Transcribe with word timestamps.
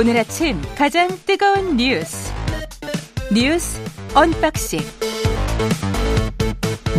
오늘 0.00 0.16
아침 0.16 0.62
가장 0.76 1.08
뜨거운 1.26 1.76
뉴스 1.76 2.32
뉴스 3.34 3.80
언박싱 4.14 4.78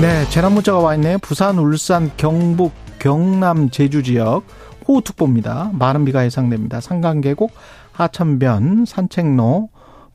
네, 0.01 0.29
재난 0.29 0.51
문자가 0.51 0.79
와 0.79 0.95
있네요. 0.95 1.17
부산, 1.19 1.59
울산, 1.59 2.11
경북, 2.17 2.73
경남, 2.99 3.69
제주 3.69 4.03
지역 4.03 4.43
호우특보입니다. 4.85 5.71
많은 5.75 6.03
비가 6.03 6.25
예상됩니다. 6.25 6.81
산간 6.81 7.15
계곡, 7.15 7.53
하천변, 7.93 8.83
산책로, 8.85 9.69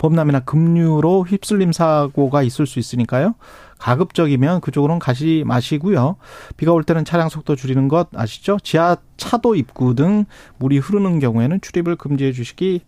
범람이나 0.04 0.40
급류로 0.40 1.24
휩쓸림 1.24 1.72
사고가 1.72 2.42
있을 2.42 2.66
수 2.66 2.78
있으니까요. 2.78 3.34
가급적이면 3.78 4.60
그쪽으로는 4.60 4.98
가지 4.98 5.44
마시고요. 5.46 6.16
비가 6.58 6.72
올 6.72 6.84
때는 6.84 7.06
차량 7.06 7.30
속도 7.30 7.56
줄이는 7.56 7.88
것 7.88 8.08
아시죠? 8.14 8.58
지하 8.62 8.96
차도 9.16 9.54
입구 9.54 9.94
등 9.94 10.26
물이 10.58 10.76
흐르는 10.78 11.20
경우에는 11.20 11.60
출입을 11.62 11.96
금지해 11.96 12.32
주시기 12.32 12.82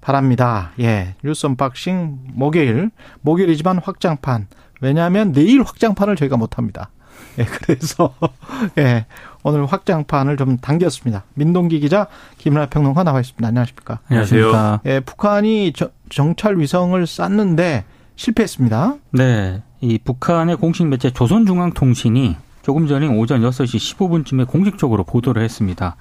바랍니다. 0.00 0.70
예. 0.78 1.16
뉴스 1.24 1.46
언박싱 1.46 2.18
목요일. 2.34 2.90
목요일이지만 3.22 3.78
확장판. 3.78 4.46
왜냐하면 4.80 5.32
내일 5.32 5.62
확장판을 5.62 6.14
저희가 6.14 6.36
못 6.36 6.58
합니다. 6.58 6.90
예, 7.38 7.44
그래서, 7.44 8.14
예, 8.78 9.06
오늘 9.42 9.64
확장판을 9.66 10.36
좀 10.36 10.58
당겼습니다. 10.58 11.24
민동기 11.34 11.80
기자, 11.80 12.08
김민하 12.38 12.66
평론가 12.66 13.04
나와 13.04 13.20
있습니다. 13.20 13.46
안녕하십니까. 13.46 14.00
안녕하세요. 14.08 14.80
예, 14.86 15.00
북한이 15.00 15.72
정찰 16.12 16.58
위성을 16.58 17.04
쐈는데 17.06 17.84
실패했습니다. 18.16 18.96
네. 19.12 19.62
이 19.80 19.98
북한의 19.98 20.56
공식 20.56 20.86
매체 20.86 21.10
조선중앙통신이 21.10 22.36
조금 22.60 22.86
전인 22.86 23.18
오전 23.18 23.40
6시 23.40 23.96
15분쯤에 23.96 24.46
공식적으로 24.46 25.04
보도를 25.04 25.42
했습니다. 25.42 25.96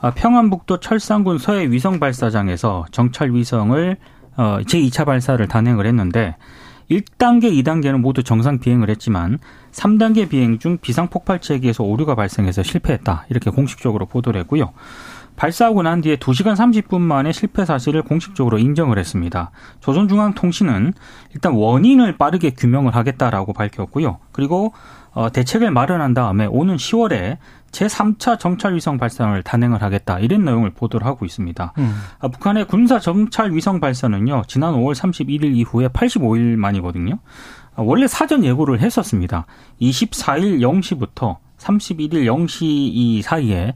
아, 0.00 0.10
평안북도 0.10 0.80
철산군 0.80 1.38
서해 1.38 1.70
위성 1.70 1.98
발사장에서 1.98 2.84
정찰 2.92 3.32
위성을 3.32 3.96
어, 4.36 4.58
제2차 4.66 5.06
발사를 5.06 5.46
단행을 5.48 5.86
했는데 5.86 6.36
1단계, 6.90 7.44
2단계는 7.64 8.00
모두 8.00 8.22
정상 8.22 8.58
비행을 8.58 8.90
했지만 8.90 9.38
3단계 9.72 10.28
비행 10.28 10.58
중 10.58 10.76
비상 10.76 11.08
폭발 11.08 11.40
체계에서 11.40 11.82
오류가 11.82 12.14
발생해서 12.14 12.62
실패했다. 12.62 13.26
이렇게 13.30 13.50
공식적으로 13.50 14.06
보도를 14.06 14.40
했고요. 14.42 14.72
발사하고 15.36 15.82
난 15.82 16.00
뒤에 16.00 16.16
2시간 16.16 16.54
30분 16.54 17.00
만에 17.00 17.32
실패 17.32 17.64
사실을 17.64 18.02
공식적으로 18.02 18.58
인정을 18.58 18.98
했습니다. 18.98 19.50
조선중앙통신은 19.80 20.92
일단 21.34 21.52
원인을 21.52 22.16
빠르게 22.16 22.50
규명을 22.50 22.94
하겠다라고 22.94 23.52
밝혔고요. 23.52 24.18
그리고 24.32 24.72
어, 25.12 25.30
대책을 25.30 25.70
마련한 25.70 26.14
다음에 26.14 26.46
오는 26.46 26.76
10월에 26.76 27.38
제3차 27.70 28.38
정찰 28.38 28.74
위성 28.74 28.98
발사를 28.98 29.42
단행을 29.42 29.82
하겠다 29.82 30.18
이런 30.20 30.44
내용을 30.44 30.70
보도를 30.70 31.06
하고 31.06 31.24
있습니다. 31.24 31.72
음. 31.78 31.96
아, 32.20 32.28
북한의 32.28 32.66
군사 32.66 32.98
정찰 32.98 33.52
위성 33.52 33.80
발사는요 33.80 34.42
지난 34.46 34.74
5월 34.74 34.94
31일 34.94 35.56
이후에 35.56 35.88
85일 35.88 36.56
만이거든요. 36.56 37.18
아, 37.76 37.82
원래 37.82 38.06
사전 38.06 38.44
예고를 38.44 38.80
했었습니다. 38.80 39.46
24일 39.80 40.60
0시부터 40.60 41.38
31일 41.64 42.24
0시 42.26 42.62
이 42.62 43.22
사이에 43.22 43.74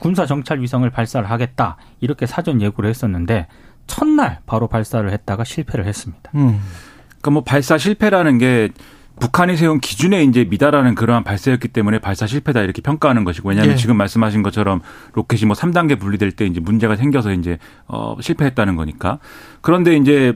군사 0.00 0.26
정찰 0.26 0.60
위성을 0.60 0.88
발사를 0.88 1.28
하겠다 1.28 1.76
이렇게 2.00 2.26
사전 2.26 2.62
예고를 2.62 2.88
했었는데 2.88 3.48
첫날 3.86 4.40
바로 4.46 4.68
발사를 4.68 5.10
했다가 5.10 5.44
실패를 5.44 5.86
했습니다. 5.86 6.30
음. 6.34 6.60
그러니까 7.08 7.30
뭐 7.30 7.42
발사 7.42 7.78
실패라는 7.78 8.38
게 8.38 8.70
북한이 9.18 9.56
세운 9.56 9.80
기준에 9.80 10.22
이제 10.24 10.44
미달하는 10.44 10.94
그러한 10.94 11.24
발사였기 11.24 11.68
때문에 11.68 11.98
발사 12.00 12.26
실패다 12.26 12.60
이렇게 12.60 12.82
평가하는 12.82 13.24
것이고 13.24 13.48
왜냐하면 13.48 13.72
예. 13.72 13.76
지금 13.76 13.96
말씀하신 13.96 14.42
것처럼 14.42 14.82
로켓이 15.14 15.46
뭐 15.46 15.56
3단계 15.56 15.98
분리될 15.98 16.32
때 16.32 16.44
이제 16.44 16.60
문제가 16.60 16.96
생겨서 16.96 17.32
이제 17.32 17.58
어 17.86 18.16
실패했다는 18.20 18.76
거니까 18.76 19.18
그런데 19.62 19.96
이제 19.96 20.34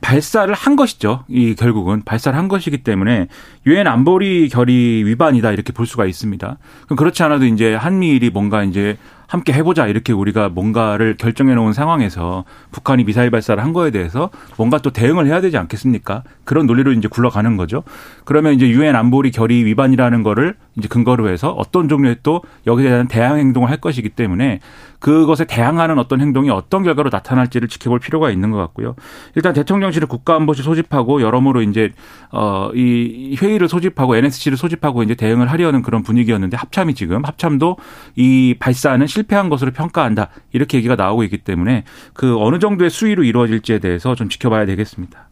발사를 0.00 0.52
한 0.52 0.76
것이죠. 0.76 1.24
이 1.28 1.54
결국은 1.54 2.02
발사를 2.04 2.38
한 2.38 2.48
것이기 2.48 2.78
때문에 2.78 3.28
유엔 3.66 3.86
안보리 3.86 4.48
결의 4.50 5.04
위반이다 5.04 5.52
이렇게 5.52 5.72
볼 5.72 5.86
수가 5.86 6.06
있습니다. 6.06 6.58
그럼 6.84 6.96
그렇지 6.96 7.22
않아도 7.22 7.46
이제 7.46 7.74
한미일이 7.74 8.30
뭔가 8.30 8.62
이제 8.62 8.98
함께 9.26 9.52
해보자 9.52 9.86
이렇게 9.86 10.12
우리가 10.12 10.48
뭔가를 10.48 11.16
결정해 11.16 11.54
놓은 11.54 11.72
상황에서 11.72 12.44
북한이 12.72 13.04
미사일 13.04 13.30
발사를 13.30 13.62
한 13.62 13.72
거에 13.72 13.90
대해서 13.90 14.30
뭔가 14.56 14.78
또 14.78 14.90
대응을 14.90 15.26
해야 15.26 15.40
되지 15.40 15.56
않겠습니까? 15.58 16.22
그런 16.44 16.66
논리로 16.66 16.92
이제 16.92 17.08
굴러가는 17.08 17.56
거죠. 17.56 17.82
그러면 18.24 18.54
이제 18.54 18.68
유엔 18.68 18.94
안보리 18.94 19.30
결의 19.30 19.64
위반이라는 19.64 20.22
거를 20.22 20.54
이제 20.76 20.88
근거로 20.88 21.28
해서 21.28 21.50
어떤 21.50 21.88
종류의 21.88 22.18
또 22.22 22.42
여기에 22.66 22.88
대한 22.88 23.08
대항 23.08 23.38
행동을 23.38 23.70
할 23.70 23.78
것이기 23.78 24.10
때문에 24.10 24.60
그것에 24.98 25.44
대항하는 25.44 25.98
어떤 25.98 26.20
행동이 26.20 26.50
어떤 26.50 26.82
결과로 26.82 27.10
나타날지를 27.10 27.68
지켜볼 27.68 27.98
필요가 28.00 28.30
있는 28.30 28.50
것 28.50 28.58
같고요. 28.58 28.94
일단 29.34 29.52
대통령실을 29.52 30.08
국가안보실 30.08 30.64
소집하고 30.64 31.22
여러모로 31.22 31.62
이제 31.62 31.90
어이 32.30 33.36
회의를 33.40 33.68
소집하고 33.68 34.16
NSC를 34.16 34.56
소집하고 34.56 35.02
이제 35.02 35.14
대응을 35.14 35.50
하려는 35.50 35.82
그런 35.82 36.02
분위기였는데 36.02 36.56
합참이 36.56 36.94
지금 36.94 37.24
합참도 37.24 37.76
이 38.16 38.56
발사는 38.58 39.06
실패한 39.16 39.48
것으로 39.48 39.72
평가한다 39.72 40.28
이렇게 40.52 40.78
얘기가 40.78 40.96
나오고 40.96 41.24
있기 41.24 41.38
때문에 41.38 41.84
그 42.12 42.36
어느 42.38 42.58
정도의 42.58 42.90
수위로 42.90 43.24
이루어질지에 43.24 43.78
대해서 43.78 44.14
좀 44.14 44.28
지켜봐야 44.28 44.66
되겠습니다. 44.66 45.28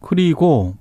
그리고 0.00 0.76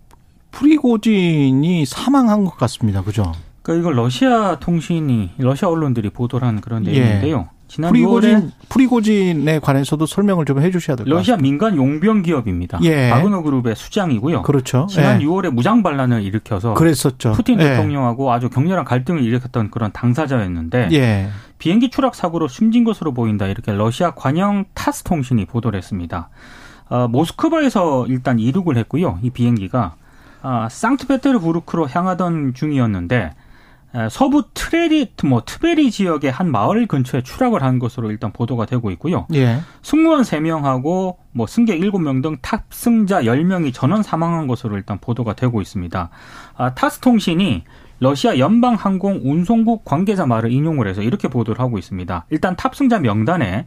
프리고진이 0.52 1.86
사망한 1.86 2.46
것 2.46 2.58
같습니다. 2.58 3.04
그죠? 3.04 3.34
그러니까 3.62 3.82
이걸 3.82 3.98
러시아 3.98 4.58
통신이 4.60 5.32
러시아 5.38 5.70
언론들이 5.70 6.10
보도를 6.10 6.48
한 6.48 6.62
그런 6.62 6.86
예. 6.88 6.92
내용인데요. 6.92 7.50
예. 7.52 7.59
지난 7.70 7.92
프리고진 7.92 8.52
프리고진에 8.68 9.60
관해서도 9.60 10.06
설명을 10.06 10.44
좀 10.46 10.60
해주셔야 10.60 10.98
될 10.98 11.06
것 11.06 11.12
같습니다. 11.16 11.18
러시아 11.18 11.38
민간 11.38 11.78
용병 11.78 12.24
기업입니다. 12.24 12.80
예. 12.84 13.10
바그너 13.10 13.42
그룹의 13.44 13.76
수장이고요. 13.76 14.42
그렇죠. 14.42 14.88
지난 14.90 15.22
예. 15.22 15.26
6월에 15.26 15.52
무장 15.52 15.82
반란을 15.84 16.24
일으켜서 16.24 16.74
그랬었죠. 16.74 17.32
푸틴 17.34 17.60
예. 17.62 17.64
대통령하고 17.70 18.32
아주 18.34 18.50
격렬한 18.50 18.84
갈등을 18.86 19.24
일으켰던 19.24 19.70
그런 19.72 19.92
당사자였는데 19.94 20.90
예. 20.94 21.30
비행기 21.60 21.90
추락 21.92 22.16
사고로 22.16 22.48
숨진 22.48 22.84
것으로 22.84 23.14
보인다 23.14 23.46
이렇게 23.48 23.72
러시아 23.72 24.12
관영 24.12 24.66
타스 24.74 25.04
통신이 25.04 25.46
보도를 25.46 25.78
했습니다. 25.78 26.30
어, 26.90 27.08
모스크바에서 27.08 28.08
일단 28.08 28.40
이륙을 28.40 28.78
했고요. 28.78 29.20
이 29.22 29.30
비행기가 29.30 29.94
아, 30.42 30.68
상트페테르부르크로 30.72 31.88
향하던 31.88 32.54
중이었는데 32.56 33.32
서부 34.10 34.44
트레리 34.54 35.12
뭐 35.24 35.42
트베리 35.46 35.90
지역의 35.90 36.32
한 36.32 36.52
마을 36.52 36.86
근처에 36.86 37.22
추락을 37.22 37.64
한 37.64 37.80
것으로 37.80 38.12
일단 38.12 38.32
보도가 38.32 38.66
되고 38.66 38.92
있고요. 38.92 39.26
예. 39.34 39.60
승무원 39.82 40.22
3명하고 40.22 41.18
뭐 41.32 41.48
승객 41.48 41.80
7명 41.80 42.22
등 42.22 42.38
탑승자 42.42 43.24
10명이 43.24 43.74
전원 43.74 44.04
사망한 44.04 44.48
것으로 44.48 44.78
일단 44.78 45.00
보도가 45.00 45.34
되고 45.34 45.62
있습니다. 45.62 46.10
아, 46.56 46.74
타스 46.76 47.00
통신이 47.00 47.64
러시아 48.00 48.38
연방 48.38 48.76
항공 48.76 49.22
운송국 49.24 49.84
관계자 49.86 50.26
말을 50.26 50.52
인용을 50.52 50.88
해서 50.88 51.02
이렇게 51.02 51.28
보도를 51.28 51.60
하고 51.60 51.78
있습니다. 51.78 52.26
일단 52.30 52.56
탑승자 52.56 53.00
명단에 53.00 53.66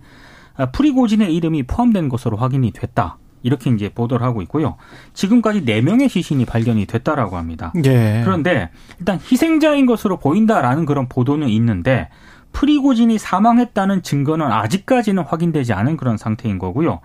프리고진의 0.72 1.34
이름이 1.34 1.65
포함된 1.65 2.09
것으로 2.09 2.37
확인이 2.37 2.71
됐다. 2.71 3.19
이렇게 3.42 3.70
이제 3.70 3.88
보도를 3.88 4.26
하고 4.26 4.42
있고요. 4.42 4.76
지금까지 5.14 5.64
4명의 5.64 6.08
시신이 6.08 6.44
발견이 6.44 6.86
됐다라고 6.86 7.36
합니다. 7.36 7.72
예. 7.84 8.22
그런데 8.25 8.70
일단 8.98 9.19
희생자인 9.20 9.86
것으로 9.86 10.19
보인다라는 10.19 10.86
그런 10.86 11.08
보도는 11.08 11.48
있는데 11.48 12.08
프리고진이 12.53 13.19
사망했다는 13.19 14.03
증거는 14.03 14.47
아직까지는 14.53 15.22
확인되지 15.25 15.72
않은 15.72 15.97
그런 15.97 16.19
상태인 16.19 16.58
거고요. 16.58 17.00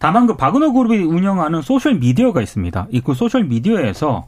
다만 0.00 0.26
그 0.26 0.36
바그너 0.36 0.72
그룹이 0.72 0.98
운영하는 1.04 1.62
소셜 1.62 1.94
미디어가 1.94 2.42
있습니다. 2.42 2.88
이 2.90 3.00
그 3.00 3.14
소셜 3.14 3.44
미디어에서 3.44 4.26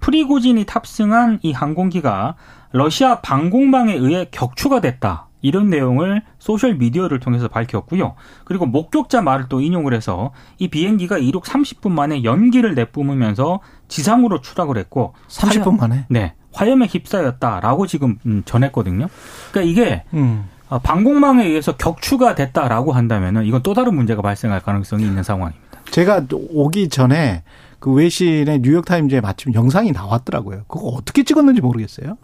프리고진이 0.00 0.64
탑승한 0.66 1.40
이 1.42 1.52
항공기가 1.52 2.34
러시아 2.72 3.20
방공망에 3.20 3.94
의해 3.94 4.26
격추가 4.30 4.80
됐다. 4.80 5.29
이런 5.42 5.70
내용을 5.70 6.22
소셜 6.38 6.74
미디어를 6.74 7.20
통해서 7.20 7.48
밝혔고요. 7.48 8.14
그리고 8.44 8.66
목격자 8.66 9.22
말을 9.22 9.46
또 9.48 9.60
인용을 9.60 9.94
해서 9.94 10.32
이 10.58 10.68
비행기가 10.68 11.18
이륙 11.18 11.44
30분 11.44 11.90
만에 11.90 12.24
연기를 12.24 12.74
내뿜으면서 12.74 13.60
지상으로 13.88 14.40
추락을 14.40 14.78
했고 14.78 15.14
30분 15.28 15.78
만에 15.78 16.06
네. 16.08 16.34
화염에 16.52 16.86
휩싸였다라고 16.86 17.86
지금 17.86 18.18
음, 18.26 18.42
전했거든요. 18.44 19.06
그러니까 19.52 19.70
이게 19.70 20.04
음. 20.14 20.48
어, 20.68 20.78
방공망에 20.78 21.44
의해서 21.44 21.76
격추가 21.76 22.34
됐다라고 22.34 22.92
한다면은 22.92 23.44
이건 23.44 23.62
또 23.62 23.74
다른 23.74 23.94
문제가 23.94 24.22
발생할 24.22 24.60
가능성이 24.60 25.04
있는 25.04 25.22
상황입니다. 25.22 25.80
제가 25.90 26.26
오기 26.30 26.88
전에 26.88 27.42
그 27.80 27.92
외신의 27.92 28.60
뉴욕타임즈에 28.60 29.20
마침 29.20 29.52
영상이 29.54 29.90
나왔더라고요. 29.90 30.62
그거 30.68 30.88
어떻게 30.88 31.24
찍었는지 31.24 31.60
모르겠어요. 31.60 32.16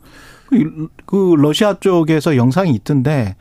그, 0.48 0.88
그 1.06 1.34
러시아 1.38 1.74
쪽에서 1.74 2.36
영상이 2.36 2.72
있던데 2.72 3.36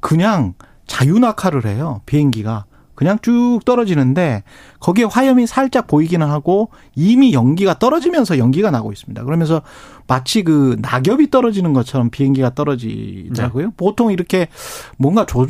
그냥 0.00 0.54
자유낙하를 0.86 1.66
해요. 1.66 2.00
비행기가. 2.06 2.64
그냥 2.94 3.16
쭉 3.22 3.60
떨어지는데 3.64 4.42
거기에 4.80 5.04
화염이 5.04 5.46
살짝 5.46 5.86
보이기는 5.86 6.26
하고 6.26 6.70
이미 6.96 7.32
연기가 7.32 7.78
떨어지면서 7.78 8.38
연기가 8.38 8.72
나고 8.72 8.90
있습니다. 8.90 9.22
그러면서 9.22 9.62
마치 10.08 10.42
그 10.42 10.76
낙엽이 10.80 11.30
떨어지는 11.30 11.74
것처럼 11.74 12.10
비행기가 12.10 12.56
떨어지더라고요. 12.56 13.66
네. 13.66 13.72
보통 13.76 14.10
이렇게 14.10 14.48
뭔가 14.96 15.26
조, 15.26 15.46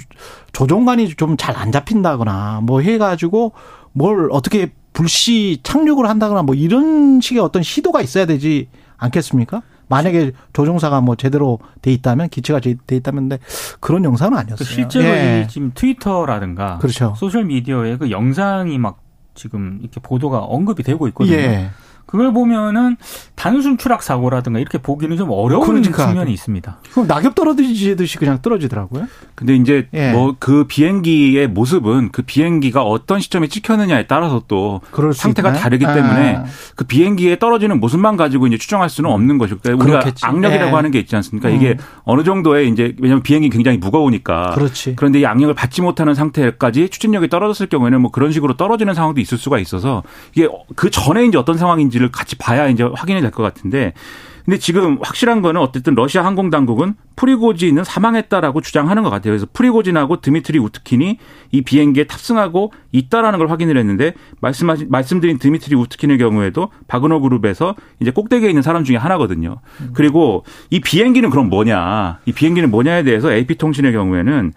조종관이 0.52 1.08
좀 1.16 1.36
잘 1.38 1.56
안 1.56 1.72
잡힌다거나 1.72 2.60
뭐 2.64 2.82
해가지고 2.82 3.52
뭘 3.92 4.28
어떻게 4.30 4.72
불시 4.92 5.60
착륙을 5.62 6.06
한다거나 6.06 6.42
뭐 6.42 6.54
이런 6.54 7.22
식의 7.22 7.40
어떤 7.40 7.62
시도가 7.62 8.02
있어야 8.02 8.26
되지 8.26 8.68
않겠습니까? 8.98 9.62
만약에 9.88 10.32
조종사가 10.52 11.00
뭐 11.00 11.16
제대로 11.16 11.58
돼 11.82 11.92
있다면 11.92 12.28
기체가 12.28 12.60
돼 12.60 12.76
있다면 12.90 13.28
근데 13.28 13.38
그런 13.80 14.04
영상은 14.04 14.38
아니었어요. 14.38 14.68
실제로 14.68 15.04
예. 15.06 15.46
지금 15.48 15.72
트위터라든가 15.74 16.78
그렇죠. 16.78 17.14
소셜 17.16 17.44
미디어에 17.44 17.96
그 17.96 18.10
영상이 18.10 18.78
막 18.78 19.02
지금 19.34 19.78
이렇게 19.80 20.00
보도가 20.00 20.40
언급이 20.40 20.82
되고 20.82 21.08
있거든요. 21.08 21.36
예. 21.36 21.70
그걸 22.08 22.32
보면은 22.32 22.96
단순 23.34 23.76
추락 23.76 24.02
사고라든가 24.02 24.58
이렇게 24.58 24.78
보기는 24.78 25.14
좀 25.18 25.30
어려운 25.30 25.66
그러니까. 25.66 26.06
측면이 26.06 26.32
있습니다. 26.32 26.78
그럼 26.90 27.06
낙엽 27.06 27.34
떨어지듯이 27.34 28.16
그냥 28.16 28.40
떨어지더라고요. 28.40 29.06
근데 29.34 29.54
이제 29.54 29.88
예. 29.92 30.12
뭐그 30.12 30.64
비행기의 30.68 31.48
모습은 31.48 32.08
그 32.10 32.22
비행기가 32.22 32.82
어떤 32.82 33.20
시점에 33.20 33.46
찍혔느냐에 33.46 34.06
따라서 34.06 34.42
또 34.48 34.80
상태가 35.14 35.50
있나요? 35.50 35.62
다르기 35.62 35.84
때문에 35.84 36.36
아. 36.36 36.44
그 36.76 36.84
비행기에 36.84 37.38
떨어지는 37.38 37.78
모습만 37.78 38.16
가지고 38.16 38.46
이제 38.46 38.56
추정할 38.56 38.88
수는 38.88 39.10
없는 39.10 39.36
것이고 39.36 39.60
그러니까 39.62 39.84
우리가 39.84 39.98
그렇겠지. 40.00 40.24
악력이라고 40.24 40.70
예. 40.70 40.74
하는 40.74 40.90
게 40.90 40.98
있지 40.98 41.14
않습니까? 41.14 41.50
음. 41.50 41.56
이게 41.56 41.76
어느 42.04 42.24
정도의 42.24 42.70
이제 42.70 42.94
왜냐하면 42.98 43.22
비행기 43.22 43.50
굉장히 43.50 43.76
무거우니까. 43.76 44.52
그렇지. 44.54 44.96
그런데 44.96 45.20
이 45.20 45.26
악력을 45.26 45.54
받지 45.54 45.82
못하는 45.82 46.14
상태까지 46.14 46.88
추진력이 46.88 47.28
떨어졌을 47.28 47.66
경우에는 47.66 48.00
뭐 48.00 48.10
그런 48.10 48.32
식으로 48.32 48.56
떨어지는 48.56 48.94
상황도 48.94 49.20
있을 49.20 49.36
수가 49.36 49.58
있어서 49.58 50.02
이게 50.34 50.48
그 50.74 50.88
전에 50.88 51.26
이제 51.26 51.36
어떤 51.36 51.58
상황인지 51.58 51.97
있는지를 51.98 52.10
같이 52.10 52.36
봐야 52.36 52.68
이제 52.68 52.82
확인이 52.82 53.20
될 53.20 53.28
것 53.30 53.42
같은데 53.42 53.92
근데 54.44 54.58
지금 54.58 54.96
확실한 55.02 55.42
거는 55.42 55.60
어쨌든 55.60 55.94
러시아 55.94 56.24
항공 56.24 56.48
당국은 56.48 56.94
프리고진은 57.16 57.84
사망했다라고 57.84 58.62
주장하는 58.62 59.02
것 59.02 59.10
같아요. 59.10 59.32
그래서 59.32 59.46
프리고진하고 59.52 60.22
드미트리 60.22 60.58
우트킨이 60.58 61.18
이 61.52 61.62
비행기에 61.62 62.04
탑승하고 62.04 62.72
있다라는 62.92 63.38
걸 63.38 63.50
확인을 63.50 63.76
했는데 63.76 64.14
말씀하신 64.40 64.86
말씀드린 64.88 65.38
드미트리 65.38 65.76
우트킨의 65.76 66.16
경우에도 66.16 66.70
바그너 66.86 67.18
그룹에서 67.20 67.74
이제 68.00 68.10
꼭대기에 68.10 68.48
있는 68.48 68.62
사람 68.62 68.84
중에 68.84 68.96
하나거든요. 68.96 69.58
음. 69.82 69.90
그리고 69.92 70.44
이 70.70 70.80
비행기는 70.80 71.28
그럼 71.28 71.50
뭐냐? 71.50 72.20
이 72.24 72.32
비행기는 72.32 72.70
뭐냐에 72.70 73.02
대해서 73.02 73.30
AP 73.30 73.56
통신의 73.56 73.92
경우에는 73.92 74.54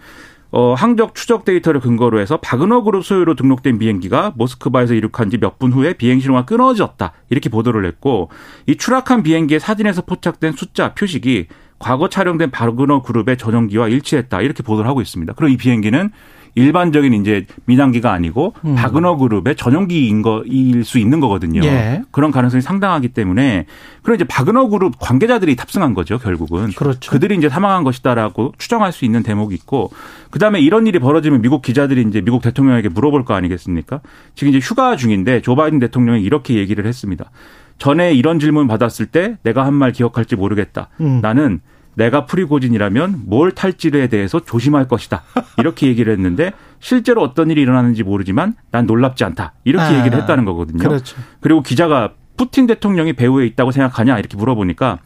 어, 0.51 0.73
항적 0.73 1.15
추적 1.15 1.45
데이터를 1.45 1.79
근거로 1.79 2.19
해서 2.19 2.37
바그너 2.37 2.83
그룹 2.83 3.05
소유로 3.05 3.35
등록된 3.35 3.79
비행기가 3.79 4.33
모스크바에서 4.35 4.93
이륙한 4.95 5.29
지 5.29 5.37
몇 5.37 5.57
분 5.59 5.71
후에 5.71 5.93
비행 5.93 6.19
신호가 6.19 6.45
끊어졌다. 6.45 7.13
이렇게 7.29 7.49
보도를 7.49 7.85
했고 7.85 8.29
이 8.67 8.75
추락한 8.75 9.23
비행기의 9.23 9.59
사진에서 9.59 10.01
포착된 10.03 10.53
숫자 10.53 10.93
표식이 10.93 11.47
과거 11.79 12.09
촬영된 12.09 12.51
바그너 12.51 13.01
그룹의 13.01 13.37
전용기와 13.37 13.87
일치했다. 13.87 14.41
이렇게 14.41 14.61
보도를 14.61 14.89
하고 14.89 15.01
있습니다. 15.01 15.33
그리고 15.33 15.53
이 15.53 15.57
비행기는 15.57 16.11
일반적인 16.55 17.13
이제 17.13 17.45
민항기가 17.65 18.11
아니고 18.11 18.53
음. 18.65 18.75
바그너 18.75 19.17
그룹의 19.17 19.55
전용기인 19.55 20.21
거일 20.21 20.83
수 20.83 20.97
있는 20.99 21.19
거거든요. 21.19 21.61
예. 21.63 22.01
그런 22.11 22.31
가능성이 22.31 22.61
상당하기 22.61 23.09
때문에 23.09 23.65
그런 24.01 24.15
이제 24.15 24.25
바그너 24.25 24.67
그룹 24.67 24.95
관계자들이 24.99 25.55
탑승한 25.55 25.93
거죠, 25.93 26.17
결국은. 26.17 26.71
그렇죠. 26.73 27.11
그들이 27.11 27.35
이제 27.35 27.47
사망한 27.49 27.83
것이다라고 27.83 28.53
추정할 28.57 28.91
수 28.91 29.05
있는 29.05 29.23
대목이 29.23 29.55
있고 29.55 29.91
그다음에 30.29 30.59
이런 30.59 30.87
일이 30.87 30.99
벌어지면 30.99 31.41
미국 31.41 31.61
기자들이 31.61 32.01
이제 32.07 32.21
미국 32.21 32.41
대통령에게 32.41 32.89
물어볼 32.89 33.25
거 33.25 33.33
아니겠습니까? 33.33 34.01
지금 34.35 34.53
이제 34.53 34.59
휴가 34.59 34.95
중인데 34.95 35.41
조 35.41 35.55
바이든 35.55 35.79
대통령이 35.79 36.21
이렇게 36.21 36.55
얘기를 36.55 36.85
했습니다. 36.85 37.31
전에 37.77 38.13
이런 38.13 38.39
질문 38.39 38.67
받았을 38.67 39.07
때 39.07 39.37
내가 39.43 39.65
한 39.65 39.73
말 39.73 39.91
기억할지 39.91 40.35
모르겠다. 40.35 40.89
음. 40.99 41.19
나는 41.21 41.61
내가 41.95 42.25
프리고진이라면 42.25 43.23
뭘 43.25 43.51
탈지에 43.51 44.07
대해서 44.07 44.39
조심할 44.39 44.87
것이다. 44.87 45.23
이렇게 45.57 45.87
얘기를 45.87 46.11
했는데 46.13 46.53
실제로 46.79 47.21
어떤 47.21 47.51
일이 47.51 47.61
일어나는지 47.61 48.03
모르지만 48.03 48.55
난 48.71 48.85
놀랍지 48.85 49.23
않다. 49.23 49.53
이렇게 49.63 49.83
아, 49.83 49.99
얘기를 49.99 50.19
했다는 50.19 50.45
거거든요. 50.45 50.79
그렇죠. 50.79 51.17
그리고 51.39 51.61
기자가 51.61 52.13
푸틴 52.37 52.65
대통령이 52.65 53.13
배후에 53.13 53.45
있다고 53.45 53.71
생각하냐 53.71 54.17
이렇게 54.17 54.37
물어보니까 54.37 54.99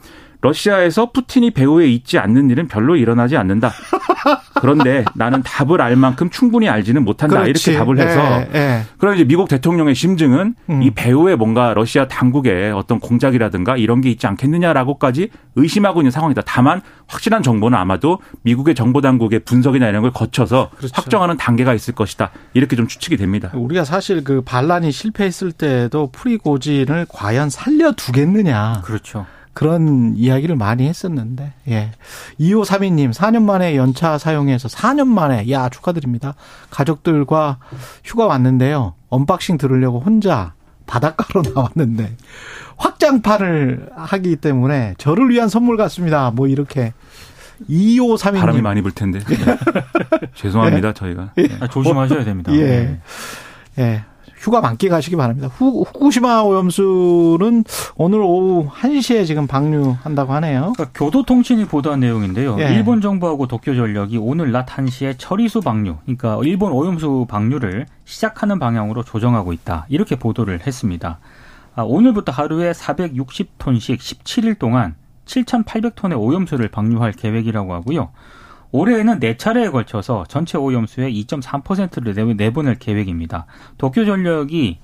러시아에서 0.46 1.12
푸틴이 1.12 1.52
배후에 1.52 1.88
있지 1.88 2.20
않는 2.20 2.52
일은 2.52 2.68
별로 2.68 2.96
일어나지 2.96 3.36
않는다. 3.36 3.72
그런데 4.56 5.04
나는 5.16 5.42
답을 5.44 5.82
알 5.82 5.96
만큼 5.96 6.30
충분히 6.30 6.70
알지는 6.70 7.04
못한다. 7.04 7.42
그렇지. 7.42 7.72
이렇게 7.72 7.84
답을 7.84 8.00
해서 8.00 8.46
예, 8.54 8.58
예. 8.58 8.82
그럼 8.98 9.16
이제 9.16 9.24
미국 9.24 9.48
대통령의 9.48 9.96
심증은 9.96 10.56
음. 10.70 10.84
이 10.84 10.92
배후에 10.92 11.36
뭔가 11.36 11.74
러시아 11.74 12.08
당국의 12.08 12.72
어떤 12.72 13.00
공작이라든가 13.00 13.78
이런 13.78 14.02
게 14.02 14.10
있지 14.10 14.28
않겠느냐라고까지 14.28 15.30
의심하고 15.56 16.02
있는 16.02 16.12
상황이다. 16.12 16.44
다만 16.46 16.82
확실한 17.08 17.44
정보는 17.44 17.78
아마도 17.78 18.20
미국의 18.44 18.76
정보 18.76 19.02
당국의 19.02 19.40
분석이나 19.40 19.90
이런 19.90 20.02
걸 20.04 20.12
거쳐서 20.12 20.70
그렇죠. 20.78 20.94
확정하는 20.96 21.38
단계가 21.38 21.74
있을 21.74 21.96
것이다. 21.96 22.32
이렇게 22.54 22.76
좀 22.76 22.88
추측이 22.88 23.18
됩니다. 23.18 23.52
우리가 23.54 23.84
사실 23.84 24.24
그 24.24 24.42
반란이 24.42 24.92
실패했을 24.92 25.52
때도 25.52 26.10
프리고진을 26.12 27.08
과연 27.10 27.50
살려두겠느냐. 27.50 28.82
그렇죠. 28.84 29.26
그런 29.56 30.14
이야기를 30.18 30.58
많이 30.58 30.86
했었는데, 30.86 31.54
예. 31.70 31.92
2532님, 32.42 33.14
4년 33.14 33.44
만에 33.44 33.78
연차 33.78 34.18
사용해서 34.18 34.68
4년 34.68 35.08
만에, 35.08 35.50
야, 35.50 35.70
축하드립니다. 35.70 36.36
가족들과 36.70 37.60
휴가 38.04 38.26
왔는데요. 38.28 38.96
언박싱 39.10 39.58
들으려고 39.58 40.02
혼자 40.02 40.54
바닷가로 40.88 41.42
나왔는데, 41.56 42.18
확장판을 42.76 43.92
하기 43.96 44.36
때문에 44.36 44.96
저를 44.98 45.30
위한 45.30 45.48
선물 45.48 45.78
같습니다. 45.78 46.32
뭐 46.32 46.48
이렇게. 46.48 46.94
2532님. 47.70 48.40
바람이 48.42 48.62
많이 48.62 48.82
불 48.82 48.92
텐데. 48.92 49.20
네. 49.20 49.58
죄송합니다, 50.36 50.90
예. 50.90 50.94
저희가. 50.94 51.32
예. 51.38 51.48
아, 51.62 51.68
조심하셔야 51.68 52.26
됩니다. 52.26 52.52
예. 52.54 52.60
네. 52.60 53.00
예. 53.80 54.04
휴가 54.46 54.62
만끽 54.62 54.92
하시기 54.92 55.16
바랍니다. 55.16 55.48
후, 55.48 55.84
후쿠시마 55.88 56.44
오염수는 56.44 57.64
오늘 57.96 58.20
오후 58.22 58.70
1시에 58.70 59.26
지금 59.26 59.48
방류한다고 59.48 60.34
하네요. 60.34 60.74
그러니까 60.76 60.92
교도통신이 60.94 61.66
보도한 61.66 62.00
내용인데요. 62.00 62.56
예. 62.60 62.76
일본 62.76 63.02
정부하고 63.02 63.48
도쿄전력이 63.48 64.20
오늘 64.20 64.52
낮 64.52 64.68
1시에 64.68 65.16
처리수 65.18 65.62
방류, 65.62 65.98
그러니까 66.04 66.40
일본 66.44 66.74
오염수 66.74 67.26
방류를 67.28 67.88
시작하는 68.06 68.60
방향으로 68.60 69.04
조정하고 69.04 69.52
있다. 69.52 69.88
이렇게 69.90 70.16
보도를 70.16 70.60
했습니다. 70.68 71.18
아, 71.76 71.82
오늘부터 71.82 72.32
하루에 72.32 72.72
460톤씩 72.72 73.98
17일 73.98 74.60
동안 74.60 74.94
7,800톤의 75.26 76.20
오염수를 76.22 76.68
방류할 76.68 77.14
계획이라고 77.14 77.74
하고요. 77.74 78.12
올해에는 78.76 79.20
네 79.20 79.38
차례에 79.38 79.70
걸쳐서 79.70 80.26
전체 80.28 80.58
오염수의 80.58 81.14
2.3%를 81.24 82.36
내보낼 82.36 82.76
계획입니다. 82.76 83.46
도쿄전력이 83.78 84.80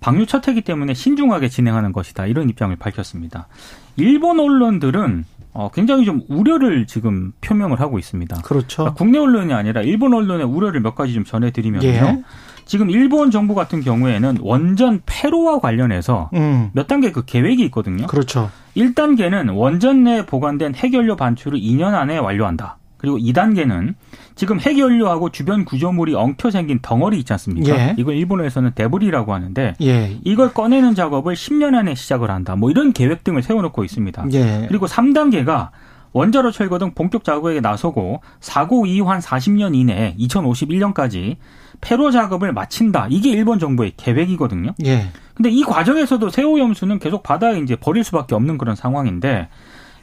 방류 0.00 0.26
첫 0.26 0.46
해기 0.46 0.60
때문에 0.60 0.94
신중하게 0.94 1.48
진행하는 1.48 1.92
것이다. 1.92 2.26
이런 2.26 2.48
입장을 2.50 2.74
밝혔습니다. 2.76 3.48
일본 3.96 4.38
언론들은 4.38 5.24
어, 5.54 5.70
굉장히 5.72 6.04
좀 6.04 6.20
우려를 6.28 6.86
지금 6.86 7.32
표명을 7.40 7.80
하고 7.80 7.98
있습니다. 7.98 8.42
그렇죠. 8.42 8.82
그러니까 8.82 8.94
국내 8.94 9.18
언론이 9.18 9.54
아니라 9.54 9.80
일본 9.80 10.12
언론의 10.12 10.44
우려를 10.44 10.82
몇 10.82 10.94
가지 10.94 11.14
좀 11.14 11.24
전해드리면요. 11.24 11.88
예. 11.88 12.22
지금 12.66 12.90
일본 12.90 13.30
정부 13.30 13.54
같은 13.54 13.80
경우에는 13.80 14.38
원전 14.42 15.00
폐로와 15.06 15.60
관련해서 15.60 16.30
음. 16.34 16.70
몇 16.74 16.86
단계 16.86 17.10
그 17.10 17.24
계획이 17.24 17.64
있거든요. 17.66 18.06
그렇죠. 18.06 18.50
1단계는 18.76 19.56
원전 19.56 20.04
내에 20.04 20.26
보관된 20.26 20.74
핵연료 20.74 21.16
반출을 21.16 21.58
2년 21.58 21.94
안에 21.94 22.18
완료한다. 22.18 22.76
그리고 22.96 23.18
2단계는 23.18 23.94
지금 24.34 24.60
핵연료하고 24.60 25.30
주변 25.30 25.64
구조물이 25.64 26.14
엉켜 26.14 26.50
생긴 26.50 26.78
덩어리 26.80 27.18
있지 27.18 27.32
않습니까? 27.32 27.76
예. 27.76 27.94
이걸 27.98 28.16
일본에서는 28.16 28.72
데브리라고 28.74 29.34
하는데 29.34 29.74
예. 29.82 30.18
이걸 30.24 30.52
꺼내는 30.52 30.94
작업을 30.94 31.34
10년 31.34 31.74
안에 31.74 31.94
시작을 31.94 32.30
한다. 32.30 32.56
뭐 32.56 32.70
이런 32.70 32.92
계획 32.92 33.24
등을 33.24 33.42
세워놓고 33.42 33.84
있습니다. 33.84 34.26
예. 34.32 34.66
그리고 34.68 34.86
3단계가 34.86 35.70
원자로 36.12 36.50
철거 36.50 36.78
등 36.78 36.92
본격 36.94 37.24
작업에 37.24 37.60
나서고 37.60 38.22
사고 38.40 38.86
이후 38.86 39.10
한 39.10 39.20
40년 39.20 39.74
이내에 39.74 40.16
2051년까지 40.18 41.36
폐로 41.82 42.10
작업을 42.10 42.54
마친다. 42.54 43.06
이게 43.10 43.30
일본 43.30 43.58
정부의 43.58 43.92
계획이거든요. 43.98 44.72
예. 44.86 45.08
근데 45.34 45.50
이 45.50 45.62
과정에서도 45.62 46.30
새오염수는 46.30 46.98
계속 46.98 47.22
바다에 47.22 47.58
이제 47.58 47.76
버릴 47.76 48.02
수밖에 48.02 48.34
없는 48.34 48.56
그런 48.56 48.74
상황인데 48.74 49.48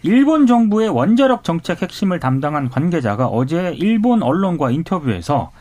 일본 0.03 0.47
정부의 0.47 0.89
원자력 0.89 1.43
정책 1.43 1.81
핵심을 1.81 2.19
담당한 2.19 2.69
관계자가 2.69 3.27
어제 3.27 3.73
일본 3.77 4.21
언론과 4.21 4.71
인터뷰에서 4.71 5.51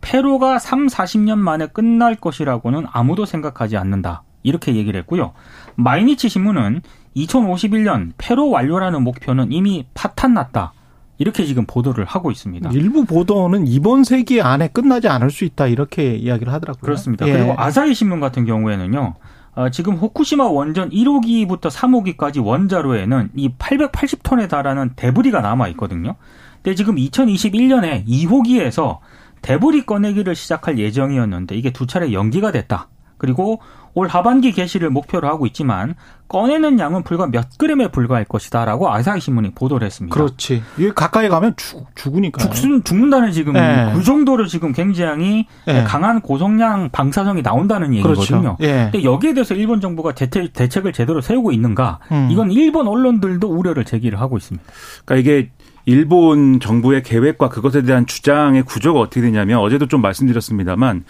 폐로가 0.00 0.58
3, 0.58 0.88
40년 0.88 1.38
만에 1.38 1.66
끝날 1.66 2.16
것이라고는 2.16 2.86
아무도 2.90 3.24
생각하지 3.24 3.76
않는다. 3.76 4.22
이렇게 4.42 4.74
얘기를 4.74 4.98
했고요. 5.00 5.32
마이니치 5.76 6.28
신문은 6.28 6.82
2051년 7.16 8.12
폐로 8.18 8.50
완료라는 8.50 9.02
목표는 9.02 9.52
이미 9.52 9.86
파탄났다. 9.94 10.72
이렇게 11.18 11.44
지금 11.44 11.66
보도를 11.66 12.04
하고 12.04 12.32
있습니다. 12.32 12.70
일부 12.72 13.04
보도는 13.04 13.68
이번 13.68 14.02
세기 14.02 14.40
안에 14.40 14.68
끝나지 14.68 15.06
않을 15.08 15.30
수 15.30 15.44
있다 15.44 15.68
이렇게 15.68 16.16
이야기를 16.16 16.52
하더라고요. 16.52 16.80
그렇습니다. 16.82 17.28
예. 17.28 17.32
그리고 17.32 17.54
아사히 17.56 17.94
신문 17.94 18.18
같은 18.18 18.44
경우에는요. 18.44 19.14
어, 19.54 19.68
지금 19.68 19.96
호쿠시마 19.96 20.46
원전 20.46 20.90
1호기부터 20.90 21.70
3호기까지 21.70 22.44
원자로에는 22.44 23.30
이 23.36 23.50
880톤에 23.50 24.48
달하는 24.48 24.92
데브리가 24.96 25.40
남아 25.40 25.68
있거든요. 25.68 26.16
근데 26.62 26.74
지금 26.74 26.96
2021년에 26.96 28.06
2호기에서 28.06 28.98
데브리 29.42 29.84
꺼내기를 29.84 30.34
시작할 30.34 30.78
예정이었는데 30.78 31.56
이게 31.56 31.70
두 31.72 31.86
차례 31.86 32.12
연기가 32.12 32.52
됐다. 32.52 32.88
그리고 33.22 33.60
올 33.94 34.08
하반기 34.08 34.50
개시를 34.50 34.90
목표로 34.90 35.28
하고 35.28 35.46
있지만 35.46 35.94
꺼내는 36.26 36.80
양은 36.80 37.04
불과 37.04 37.28
몇 37.28 37.56
그램에 37.56 37.86
불과할 37.88 38.24
것이다라고 38.24 38.92
아사히 38.92 39.20
신문이 39.20 39.52
보도를 39.54 39.86
했습니다. 39.86 40.12
그렇지. 40.12 40.60
이게 40.76 40.92
가까이 40.92 41.28
가면 41.28 41.54
죽, 41.56 41.86
죽으니까. 41.94 42.50
죽, 42.50 42.84
죽는다는 42.84 43.30
지금 43.30 43.52
네. 43.52 43.92
그 43.94 44.02
정도로 44.02 44.46
지금 44.46 44.72
굉장히 44.72 45.46
네. 45.66 45.84
강한 45.84 46.20
고성량 46.20 46.88
방사성이 46.90 47.42
나온다는 47.42 47.94
얘기거든요. 47.94 48.56
그렇죠. 48.56 48.56
네. 48.58 48.88
근데 48.90 49.04
여기에 49.04 49.34
대해서 49.34 49.54
일본 49.54 49.80
정부가 49.80 50.12
대책, 50.12 50.52
대책을 50.52 50.92
제대로 50.92 51.20
세우고 51.20 51.52
있는가? 51.52 52.00
음. 52.10 52.28
이건 52.32 52.50
일본 52.50 52.88
언론들도 52.88 53.46
우려를 53.46 53.84
제기를 53.84 54.20
하고 54.20 54.36
있습니다. 54.36 54.66
그러니까 55.04 55.30
이게 55.30 55.50
일본 55.84 56.58
정부의 56.58 57.02
계획과 57.04 57.50
그것에 57.50 57.82
대한 57.82 58.06
주장의 58.06 58.62
구조가 58.64 58.98
어떻게 58.98 59.20
되냐면 59.20 59.58
어제도 59.58 59.86
좀 59.86 60.00
말씀드렸습니다만 60.00 61.04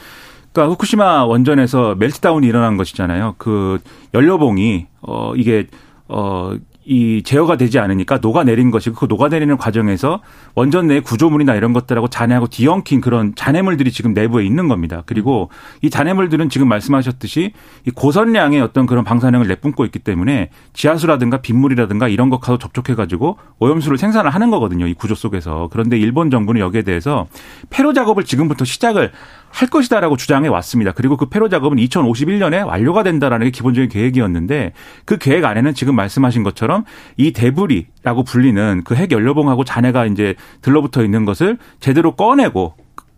그러니까 0.52 0.72
후쿠시마 0.72 1.24
원전에서 1.24 1.94
멜트다운이 1.96 2.46
일어난 2.46 2.76
것이잖아요. 2.76 3.34
그 3.38 3.78
연료봉이 4.14 4.86
어 5.02 5.32
이게 5.36 5.66
어 6.08 6.54
이 6.84 7.22
제어가 7.22 7.56
되지 7.56 7.78
않으니까 7.78 8.18
녹아내린 8.20 8.72
것이고 8.72 8.96
그 8.96 9.04
녹아내리는 9.04 9.56
과정에서 9.56 10.20
원전 10.56 10.88
내 10.88 11.00
구조물이나 11.00 11.54
이런 11.54 11.72
것들하고 11.72 12.08
잔해하고 12.08 12.48
뒤엉킨 12.48 13.00
그런 13.00 13.34
잔해물들이 13.36 13.92
지금 13.92 14.14
내부에 14.14 14.44
있는 14.44 14.66
겁니다. 14.66 15.04
그리고 15.06 15.48
이 15.80 15.90
잔해물들은 15.90 16.48
지금 16.48 16.68
말씀하셨듯이 16.68 17.52
이 17.86 17.90
고선량의 17.90 18.60
어떤 18.60 18.86
그런 18.86 19.04
방사능을 19.04 19.46
내뿜고 19.46 19.84
있기 19.86 20.00
때문에 20.00 20.50
지하수라든가 20.72 21.40
빗물이라든가 21.40 22.08
이런 22.08 22.30
것하고 22.30 22.58
접촉해 22.58 22.96
가지고 22.96 23.38
오염수를 23.60 23.96
생산을 23.96 24.30
하는 24.30 24.50
거거든요. 24.50 24.88
이 24.88 24.94
구조 24.94 25.14
속에서. 25.14 25.68
그런데 25.70 25.96
일본 25.96 26.30
정부는 26.30 26.60
여기에 26.60 26.82
대해서 26.82 27.28
폐로 27.70 27.92
작업을 27.92 28.24
지금부터 28.24 28.64
시작을 28.64 29.12
할 29.52 29.68
것이다라고 29.68 30.16
주장해 30.16 30.48
왔습니다. 30.48 30.92
그리고 30.92 31.16
그 31.16 31.26
폐로 31.26 31.48
작업은 31.48 31.76
2051년에 31.78 32.66
완료가 32.66 33.02
된다라는 33.02 33.46
게 33.46 33.50
기본적인 33.50 33.90
계획이었는데 33.90 34.72
그 35.04 35.18
계획 35.18 35.44
안에는 35.44 35.74
지금 35.74 35.94
말씀하신 35.94 36.42
것처럼 36.42 36.84
이 37.16 37.32
데브리라고 37.32 38.24
불리는 38.24 38.82
그 38.84 38.94
핵 38.94 39.10
연료봉하고 39.12 39.64
잔해가 39.64 40.06
이제 40.06 40.34
들러붙어 40.62 41.02
있는 41.04 41.24
것을 41.24 41.58
제대로 41.80 42.12
꺼내고 42.16 42.74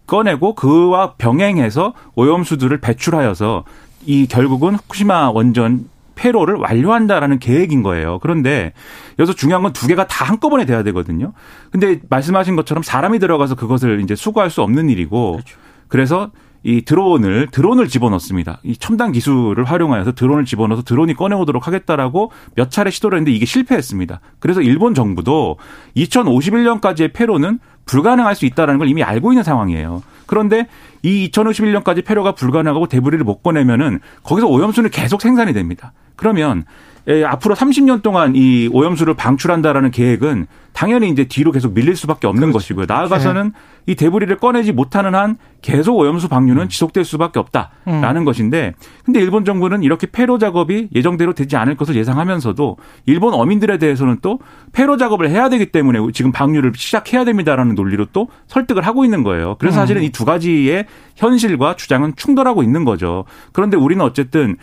꺼내고 0.07 0.55
그와 0.55 1.15
병행해서 1.15 1.95
오염수들을 2.15 2.79
배출하여서 2.81 3.65
이 4.07 4.27
결국은 4.27 4.75
후쿠시마 4.75 5.31
원전 5.31 5.89
폐로를 6.15 6.55
완료한다라는 6.57 7.39
계획인 7.39 7.83
거예요. 7.83 8.19
그런데 8.21 8.73
여기서 9.19 9.35
중요한 9.35 9.63
건 9.63 9.73
두 9.73 9.87
개가 9.89 10.07
다 10.07 10.25
한꺼번에 10.25 10.65
돼야 10.65 10.83
되거든요. 10.85 11.33
근데 11.71 12.01
말씀하신 12.09 12.55
것처럼 12.57 12.83
사람이 12.83 13.19
들어가서 13.19 13.55
그것을 13.57 14.01
이제 14.03 14.15
수거할 14.15 14.51
수 14.51 14.63
없는 14.63 14.91
일이고 14.91 15.33
그렇죠. 15.33 15.57
그래서 15.95 16.33
이 16.65 16.83
드론을 16.83 17.47
드론을 17.53 17.87
집어넣습니다. 17.87 18.59
이 18.65 18.77
첨단 18.77 19.13
기술을 19.13 19.63
활용하여서 19.63 20.15
드론을 20.15 20.45
집어넣어서 20.45 20.83
드론이 20.83 21.15
꺼내오도록 21.15 21.69
하겠다라고 21.69 22.33
몇 22.57 22.69
차례 22.73 22.91
시도를 22.91 23.19
했는데 23.19 23.31
이게 23.31 23.47
실패했습니다. 23.47 24.19
그래서 24.41 24.61
일본 24.61 24.95
정부도 24.95 25.57
2051년까지의 25.97 27.13
폐로는 27.13 27.61
불가능할 27.87 28.35
수 28.35 28.45
있다는 28.45 28.79
걸 28.79 28.89
이미 28.89 29.05
알고 29.05 29.31
있는 29.31 29.45
상황이에요. 29.45 30.03
그런데 30.27 30.67
이 31.03 31.31
2051년까지 31.31 32.05
폐로가 32.05 32.33
불가능하고 32.33 32.89
데브리를 32.89 33.25
못 33.25 33.45
꺼내면은 33.45 34.01
거기서 34.25 34.49
오염수는 34.49 34.91
계속 34.91 35.23
생산이 35.23 35.53
됩니다. 35.53 35.93
그러면 36.17 36.65
예, 37.07 37.23
앞으로 37.23 37.55
30년 37.55 38.03
동안 38.03 38.33
이 38.35 38.69
오염수를 38.73 39.15
방출한다라는 39.15 39.91
계획은 39.91 40.47
당연히 40.73 41.09
이제 41.11 41.25
뒤로 41.25 41.53
계속 41.53 41.75
밀릴 41.75 41.95
수밖에 41.97 42.27
없는 42.27 42.51
그렇지. 42.51 42.53
것이고요. 42.53 42.87
나아가서는 42.89 43.53
네. 43.53 43.93
이 43.93 43.95
데브리를 43.95 44.35
꺼내지 44.39 44.73
못하는 44.73 45.15
한 45.15 45.37
계속 45.63 45.97
오염수 45.97 46.29
방류는 46.29 46.63
음. 46.63 46.69
지속될 46.69 47.05
수밖에 47.05 47.39
없다라는 47.39 48.23
음. 48.23 48.25
것인데 48.25 48.75
근데 49.05 49.21
일본 49.21 49.45
정부는 49.45 49.83
이렇게 49.83 50.07
폐로 50.07 50.39
작업이 50.39 50.89
예정대로 50.95 51.35
되지 51.35 51.57
않을 51.57 51.77
것을 51.77 51.95
예상하면서도 51.95 52.79
일본 53.07 53.35
어민들에 53.35 53.79
대해서는 53.79 54.19
또 54.23 54.41
폐로 54.73 54.97
작업을 54.97 55.31
해야 55.31 55.49
되기 55.49 55.67
때문에 55.67 56.01
지금 56.13 56.33
방류를 56.33 56.73
시작해야 56.75 57.25
됩니다라는 57.25 57.75
논리로 57.75 58.07
또 58.13 58.29
설득을 58.49 58.83
하고 58.83 59.05
있는 59.05 59.23
거예요. 59.23 59.57
그래서 59.59 59.77
음. 59.77 59.83
사실은 59.83 60.03
이두 60.03 60.25
가지의 60.25 60.87
현실과 61.17 61.77
주장은 61.77 62.15
충돌하고 62.17 62.63
있는 62.63 62.85
거죠. 62.85 63.27
그런데 63.53 63.77
우리는 63.77 64.03
어쨌든 64.05 64.57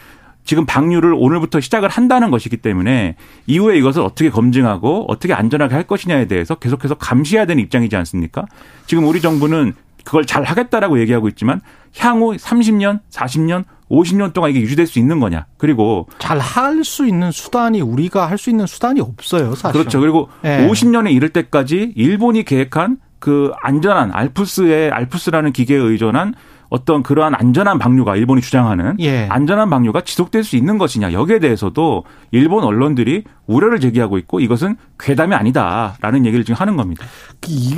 지금 0.43 0.65
방류를 0.65 1.13
오늘부터 1.15 1.59
시작을 1.59 1.89
한다는 1.89 2.31
것이기 2.31 2.57
때문에 2.57 3.15
이후에 3.47 3.77
이것을 3.77 4.01
어떻게 4.01 4.29
검증하고 4.29 5.05
어떻게 5.07 5.33
안전하게 5.33 5.75
할 5.75 5.83
것이냐에 5.83 6.25
대해서 6.25 6.55
계속해서 6.55 6.95
감시해야 6.95 7.45
되는 7.45 7.61
입장이지 7.63 7.95
않습니까? 7.95 8.45
지금 8.87 9.05
우리 9.05 9.21
정부는 9.21 9.73
그걸 10.03 10.25
잘 10.25 10.43
하겠다라고 10.43 10.99
얘기하고 11.01 11.27
있지만 11.29 11.61
향후 11.97 12.35
30년, 12.35 13.01
40년, 13.11 13.65
50년 13.89 14.33
동안 14.33 14.49
이게 14.51 14.61
유지될 14.61 14.87
수 14.87 14.99
있는 14.99 15.19
거냐. 15.19 15.45
그리고 15.57 16.07
잘 16.17 16.39
할 16.39 16.83
수 16.83 17.05
있는 17.05 17.29
수단이 17.31 17.81
우리가 17.81 18.25
할 18.27 18.37
수 18.37 18.49
있는 18.49 18.65
수단이 18.65 18.99
없어요, 19.01 19.53
사실. 19.53 19.79
그렇죠. 19.79 19.99
그리고 19.99 20.29
네. 20.41 20.67
50년에 20.67 21.11
이를 21.13 21.29
때까지 21.29 21.93
일본이 21.95 22.43
계획한 22.43 22.97
그 23.19 23.51
안전한 23.61 24.11
알프스의 24.11 24.89
알프스라는 24.91 25.51
기계에 25.53 25.77
의존한 25.77 26.33
어떤 26.71 27.03
그러한 27.03 27.35
안전한 27.35 27.77
방류가 27.79 28.15
일본이 28.15 28.41
주장하는 28.41 28.95
예. 29.01 29.27
안전한 29.29 29.69
방류가 29.69 30.05
지속될 30.05 30.45
수 30.45 30.55
있는 30.55 30.77
것이냐 30.77 31.11
여기에 31.11 31.39
대해서도 31.39 32.05
일본 32.31 32.63
언론들이 32.63 33.25
우려를 33.45 33.81
제기하고 33.81 34.17
있고 34.19 34.39
이것은 34.39 34.77
괴담이 34.97 35.35
아니다라는 35.35 36.25
얘기를 36.25 36.45
지금 36.45 36.59
하는 36.61 36.77
겁니다. 36.77 37.05
이, 37.47 37.75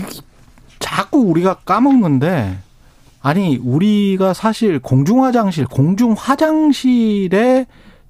자꾸 0.78 1.22
우리가 1.22 1.56
까먹는데 1.66 2.60
아니 3.24 3.58
우리가 3.58 4.34
사실 4.34 4.78
공중 4.78 5.24
화장실 5.24 5.66
공중 5.66 6.14
화장실에 6.16 7.66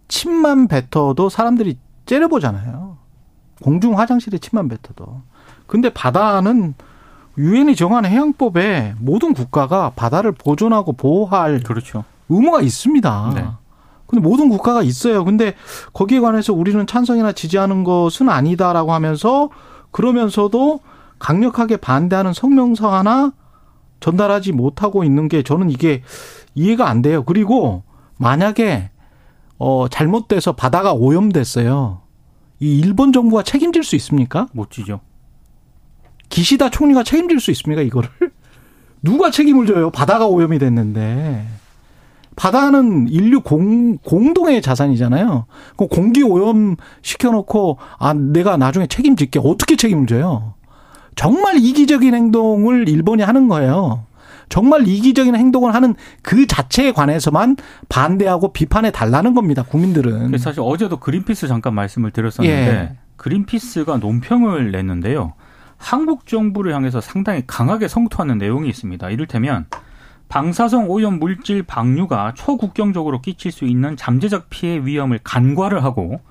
침만 0.09 0.67
뱉어도 0.67 1.29
사람들이 1.29 1.77
째려보잖아요. 2.05 2.97
공중 3.61 3.97
화장실에 3.97 4.37
침만 4.37 4.67
뱉어도. 4.67 5.21
근데 5.65 5.87
바다는 5.87 6.73
유엔이 7.37 7.75
정한 7.75 8.05
해양법에 8.05 8.95
모든 8.99 9.33
국가가 9.33 9.91
바다를 9.95 10.31
보존하고 10.31 10.93
보호할 10.93 11.61
그렇죠. 11.61 12.03
의무가 12.29 12.61
있습니다. 12.61 13.31
네. 13.35 13.45
근데 14.05 14.21
모든 14.21 14.49
국가가 14.49 14.83
있어요. 14.83 15.25
근데 15.25 15.55
거기에 15.93 16.19
관해서 16.19 16.53
우리는 16.53 16.85
찬성이나 16.85 17.31
지지하는 17.31 17.83
것은 17.83 18.29
아니다라고 18.29 18.93
하면서 18.93 19.49
그러면서도 19.91 20.79
강력하게 21.17 21.77
반대하는 21.77 22.33
성명서 22.33 22.93
하나 22.93 23.31
전달하지 23.99 24.51
못하고 24.51 25.03
있는 25.03 25.29
게 25.29 25.41
저는 25.41 25.69
이게 25.69 26.03
이해가 26.55 26.89
안 26.89 27.01
돼요. 27.01 27.23
그리고 27.23 27.83
만약에 28.17 28.91
어 29.57 29.87
잘못돼서 29.87 30.51
바다가 30.53 30.93
오염됐어요. 30.93 32.01
이 32.59 32.79
일본 32.79 33.13
정부가 33.13 33.43
책임질 33.43 33.83
수 33.83 33.95
있습니까? 33.95 34.47
못 34.51 34.69
지죠. 34.69 34.99
기시다 36.33 36.69
총리가 36.71 37.03
책임질 37.03 37.39
수 37.39 37.51
있습니까, 37.51 37.83
이거를? 37.83 38.09
누가 39.03 39.29
책임을 39.29 39.67
져요? 39.67 39.91
바다가 39.91 40.25
오염이 40.25 40.57
됐는데. 40.57 41.45
바다는 42.35 43.07
인류 43.07 43.41
공, 43.41 43.97
공동의 43.99 44.63
자산이잖아요. 44.63 45.45
그 45.77 45.85
공기 45.85 46.23
오염 46.23 46.75
시켜놓고, 47.03 47.77
아, 47.99 48.15
내가 48.15 48.57
나중에 48.57 48.87
책임질게. 48.87 49.41
어떻게 49.43 49.75
책임을 49.75 50.07
져요? 50.07 50.55
정말 51.15 51.57
이기적인 51.57 52.15
행동을 52.15 52.89
일본이 52.89 53.21
하는 53.21 53.47
거예요. 53.47 54.05
정말 54.49 54.87
이기적인 54.87 55.35
행동을 55.35 55.75
하는 55.75 55.93
그 56.23 56.47
자체에 56.47 56.93
관해서만 56.93 57.57
반대하고 57.89 58.53
비판해 58.53 58.89
달라는 58.89 59.35
겁니다. 59.35 59.61
국민들은. 59.61 60.35
사실 60.39 60.61
어제도 60.63 60.97
그린피스 60.97 61.47
잠깐 61.47 61.75
말씀을 61.75 62.09
드렸었는데 62.09 62.71
예. 62.71 62.97
그린피스가 63.17 63.97
논평을 63.97 64.71
냈는데요. 64.71 65.33
한국 65.83 66.25
정부를 66.25 66.73
향해서 66.73 67.01
상당히 67.01 67.43
강하게 67.45 67.89
성토하는 67.89 68.37
내용이 68.37 68.69
있습니다. 68.69 69.09
이를테면 69.09 69.65
방사성 70.29 70.89
오염 70.89 71.19
물질 71.19 71.61
방류가 71.61 72.35
초국경적으로 72.35 73.21
끼칠 73.21 73.51
수 73.51 73.65
있는 73.65 73.97
잠재적 73.97 74.49
피해 74.49 74.79
위험을 74.85 75.19
간과를 75.23 75.83
하고 75.83 76.21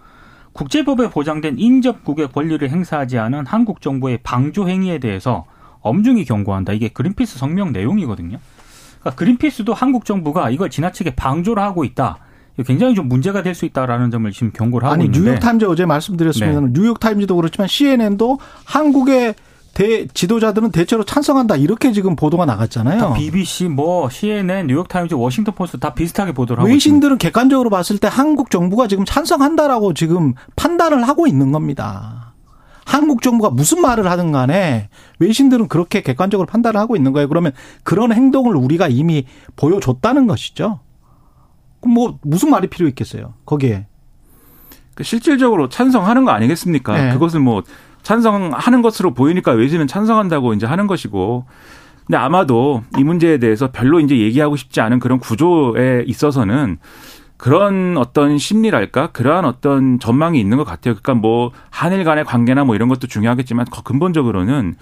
국제법에 0.54 1.10
보장된 1.10 1.58
인접국의 1.58 2.32
권리를 2.32 2.68
행사하지 2.68 3.18
않은 3.18 3.44
한국 3.44 3.82
정부의 3.82 4.20
방조 4.22 4.68
행위에 4.70 4.98
대해서 4.98 5.44
엄중히 5.80 6.24
경고한다. 6.24 6.72
이게 6.72 6.88
그린피스 6.88 7.38
성명 7.38 7.72
내용이거든요. 7.72 8.38
그러니까 9.00 9.16
그린피스도 9.16 9.74
한국 9.74 10.06
정부가 10.06 10.48
이걸 10.48 10.70
지나치게 10.70 11.14
방조를 11.14 11.62
하고 11.62 11.84
있다. 11.84 12.18
굉장히 12.66 12.94
좀 12.94 13.08
문제가 13.08 13.42
될 13.42 13.54
수 13.54 13.64
있다라는 13.64 14.10
점을 14.10 14.30
지금 14.32 14.50
경고를 14.52 14.86
하고 14.86 14.94
아니, 14.94 15.04
있는데. 15.04 15.30
뉴욕타임즈 15.30 15.64
어제 15.66 15.86
말씀드렸습니다. 15.86 16.60
네. 16.60 16.66
뉴욕타임즈도 16.72 17.36
그렇지만 17.36 17.68
CNN도 17.68 18.38
한국의 18.64 19.34
대 19.74 20.06
지도자들은 20.06 20.70
대체로 20.70 21.02
찬성한다 21.04 21.56
이렇게 21.56 21.92
지금 21.92 22.14
보도가 22.14 22.44
나갔잖아요. 22.44 23.14
BBC, 23.14 23.68
뭐 23.68 24.08
CNN, 24.10 24.66
뉴욕타임즈, 24.66 25.14
워싱턴 25.14 25.54
포스트 25.54 25.78
다 25.78 25.94
비슷하게 25.94 26.32
보도를 26.32 26.60
하고 26.62 26.70
외신들은 26.70 27.14
있습니다. 27.16 27.22
객관적으로 27.22 27.70
봤을 27.70 27.96
때 27.98 28.08
한국 28.10 28.50
정부가 28.50 28.86
지금 28.86 29.04
찬성한다라고 29.06 29.94
지금 29.94 30.34
판단을 30.56 31.08
하고 31.08 31.26
있는 31.26 31.52
겁니다. 31.52 32.34
한국 32.84 33.22
정부가 33.22 33.50
무슨 33.50 33.80
말을 33.80 34.10
하든 34.10 34.32
간에 34.32 34.88
외신들은 35.20 35.68
그렇게 35.68 36.02
객관적으로 36.02 36.46
판단을 36.46 36.78
하고 36.78 36.96
있는 36.96 37.12
거예요. 37.12 37.28
그러면 37.28 37.52
그런 37.82 38.12
행동을 38.12 38.56
우리가 38.56 38.88
이미 38.88 39.24
보여줬다는 39.56 40.26
것이죠. 40.26 40.80
그럼 41.82 41.94
뭐 41.94 42.18
무슨 42.22 42.48
말이 42.48 42.68
필요 42.68 42.88
있겠어요? 42.88 43.34
거기에. 43.44 43.86
그 44.94 45.04
실질적으로 45.04 45.68
찬성하는 45.68 46.24
거 46.24 46.30
아니겠습니까? 46.30 46.96
네. 46.96 47.12
그것을 47.12 47.40
뭐 47.40 47.62
찬성하는 48.02 48.82
것으로 48.82 49.12
보이니까 49.12 49.52
외신은 49.52 49.86
찬성한다고 49.86 50.54
이제 50.54 50.66
하는 50.66 50.86
것이고. 50.86 51.44
근데 52.06 52.16
아마도 52.16 52.82
이 52.98 53.04
문제에 53.04 53.38
대해서 53.38 53.70
별로 53.70 54.00
이제 54.00 54.18
얘기하고 54.18 54.56
싶지 54.56 54.80
않은 54.80 54.98
그런 54.98 55.18
구조에 55.18 56.04
있어서는 56.06 56.78
그런 57.36 57.96
어떤 57.96 58.38
심리랄까 58.38 59.12
그러한 59.12 59.44
어떤 59.44 59.98
전망이 59.98 60.40
있는 60.40 60.56
것 60.56 60.64
같아요. 60.64 60.94
그러니까 60.94 61.14
뭐 61.14 61.52
한일 61.70 62.04
간의 62.04 62.24
관계나 62.24 62.64
뭐 62.64 62.74
이런 62.74 62.88
것도 62.88 63.06
중요하겠지만 63.06 63.66
근본적으로는 63.84 64.74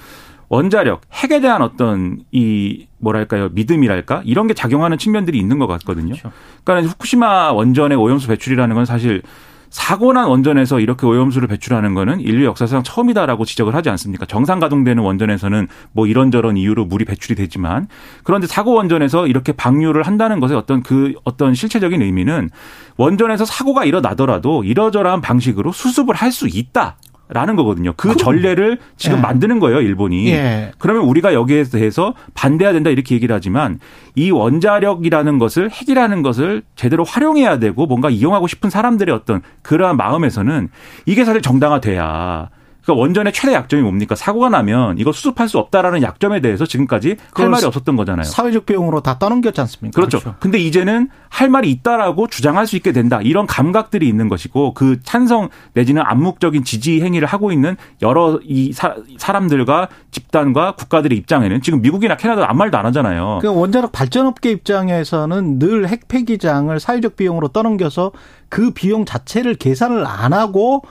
원자력 0.51 1.03
핵에 1.13 1.41
대한 1.41 1.63
어떤 1.63 2.19
이 2.33 2.89
뭐랄까요 2.99 3.49
믿음이랄까 3.53 4.23
이런 4.25 4.49
게 4.49 4.53
작용하는 4.53 4.99
측면들이 4.99 5.39
있는 5.39 5.59
것 5.59 5.67
같거든요. 5.69 6.15
그렇죠. 6.15 6.33
그러니까 6.65 6.91
후쿠시마 6.91 7.53
원전의 7.53 7.97
오염수 7.97 8.27
배출이라는 8.29 8.75
건 8.75 8.85
사실 8.85 9.23
사고 9.71 10.13
난 10.13 10.27
원전에서 10.27 10.81
이렇게 10.81 11.07
오염수를 11.07 11.47
배출하는 11.47 11.95
거는 11.95 12.21
인류 12.21 12.45
역사상 12.47 12.83
처음이다라고 12.83 13.45
지적을 13.45 13.77
하지 13.77 13.89
않습니까? 13.91 14.27
정상 14.27 14.59
가동되는 14.59 15.01
원전에서는 15.01 15.69
뭐 15.93 16.09
이런저런 16.09 16.57
이유로 16.57 16.87
물이 16.87 17.05
배출이 17.05 17.37
되지만 17.37 17.87
그런데 18.25 18.49
사고 18.49 18.73
원전에서 18.73 19.29
이렇게 19.29 19.53
방류를 19.53 20.03
한다는 20.03 20.41
것의 20.41 20.57
어떤 20.57 20.83
그 20.83 21.15
어떤 21.23 21.55
실체적인 21.55 22.03
의미는 22.03 22.51
원전에서 22.97 23.45
사고가 23.45 23.85
일어나더라도 23.85 24.65
이러저러한 24.65 25.21
방식으로 25.21 25.71
수습을 25.71 26.17
할 26.17 26.31
수 26.33 26.49
있다. 26.49 26.97
라는 27.33 27.57
거거든요. 27.57 27.93
그 27.97 28.17
전례를 28.17 28.79
지금 28.97 29.19
예. 29.19 29.21
만드는 29.23 29.61
거예요, 29.61 29.81
일본이. 29.81 30.31
예. 30.31 30.73
그러면 30.79 31.05
우리가 31.05 31.33
여기에 31.33 31.65
대해서 31.65 32.15
반대해야 32.35 32.73
된다 32.73 32.91
이렇게 32.91 33.15
얘기를 33.15 33.35
하지만 33.35 33.79
이 34.15 34.31
원자력이라는 34.31 35.39
것을 35.39 35.71
핵이라는 35.71 36.23
것을 36.23 36.63
제대로 36.75 37.05
활용해야 37.05 37.59
되고 37.59 37.87
뭔가 37.87 38.11
이용하고 38.11 38.47
싶은 38.47 38.71
사람들의 38.71 39.15
어떤 39.15 39.43
그러한 39.63 39.97
마음에서는 39.97 40.69
이게 41.07 41.25
사실 41.25 41.41
정당화돼야 41.41 42.51
그러니까 42.83 43.01
원전의 43.01 43.33
최대 43.33 43.55
약점이 43.55 43.83
뭡니까? 43.83 44.15
사고가 44.15 44.49
나면 44.49 44.99
이거 44.99 45.13
수습할 45.13 45.49
수 45.49 45.59
없다라는 45.59 46.03
약점에 46.03 46.41
대해서 46.41 46.67
지금까지 46.67 47.17
할 47.33 47.49
말이 47.49 47.65
없었던 47.65 47.97
거잖아요. 47.97 48.25
사회적 48.25 48.67
비용으로 48.67 49.01
다 49.01 49.19
떠넘겼지 49.19 49.61
않습니까? 49.61 49.95
그렇죠. 49.95 50.19
그렇죠. 50.19 50.37
근데 50.41 50.59
이제는 50.59 51.09
할 51.29 51.49
말이 51.49 51.71
있다라고 51.71 52.27
주장할 52.29 52.67
수 52.67 52.77
있게 52.77 52.93
된다. 52.93 53.21
이런 53.23 53.47
감각들이 53.47 54.09
있는 54.09 54.29
것이고 54.29 54.75
그 54.75 55.01
찬성 55.03 55.49
내지는 55.75 56.03
암묵적인 56.05 56.65
지지 56.65 57.01
행위를 57.01 57.27
하고 57.29 57.53
있는 57.53 57.77
여러 58.03 58.41
이 58.43 58.73
사, 58.73 58.95
람들과 59.33 59.89
집단과 60.11 60.73
국가들의 60.73 61.17
입장에는 61.19 61.63
지금 61.63 61.81
미국이나 61.81 62.17
캐나다 62.17 62.49
아무 62.49 62.59
말도 62.59 62.79
안 62.79 62.87
하잖아요. 62.87 63.39
그 63.43 63.49
원자력 63.49 63.93
발전업계 63.93 64.51
입장에서는 64.51 65.59
늘 65.59 65.89
핵폐기장을 65.89 66.79
사회적 66.79 67.17
비용으로 67.17 67.49
떠넘겨서 67.49 68.13
그 68.49 68.73
비용 68.73 69.05
자체를 69.05 69.55
계산을 69.55 70.07
안 70.07 70.33
하고 70.33 70.83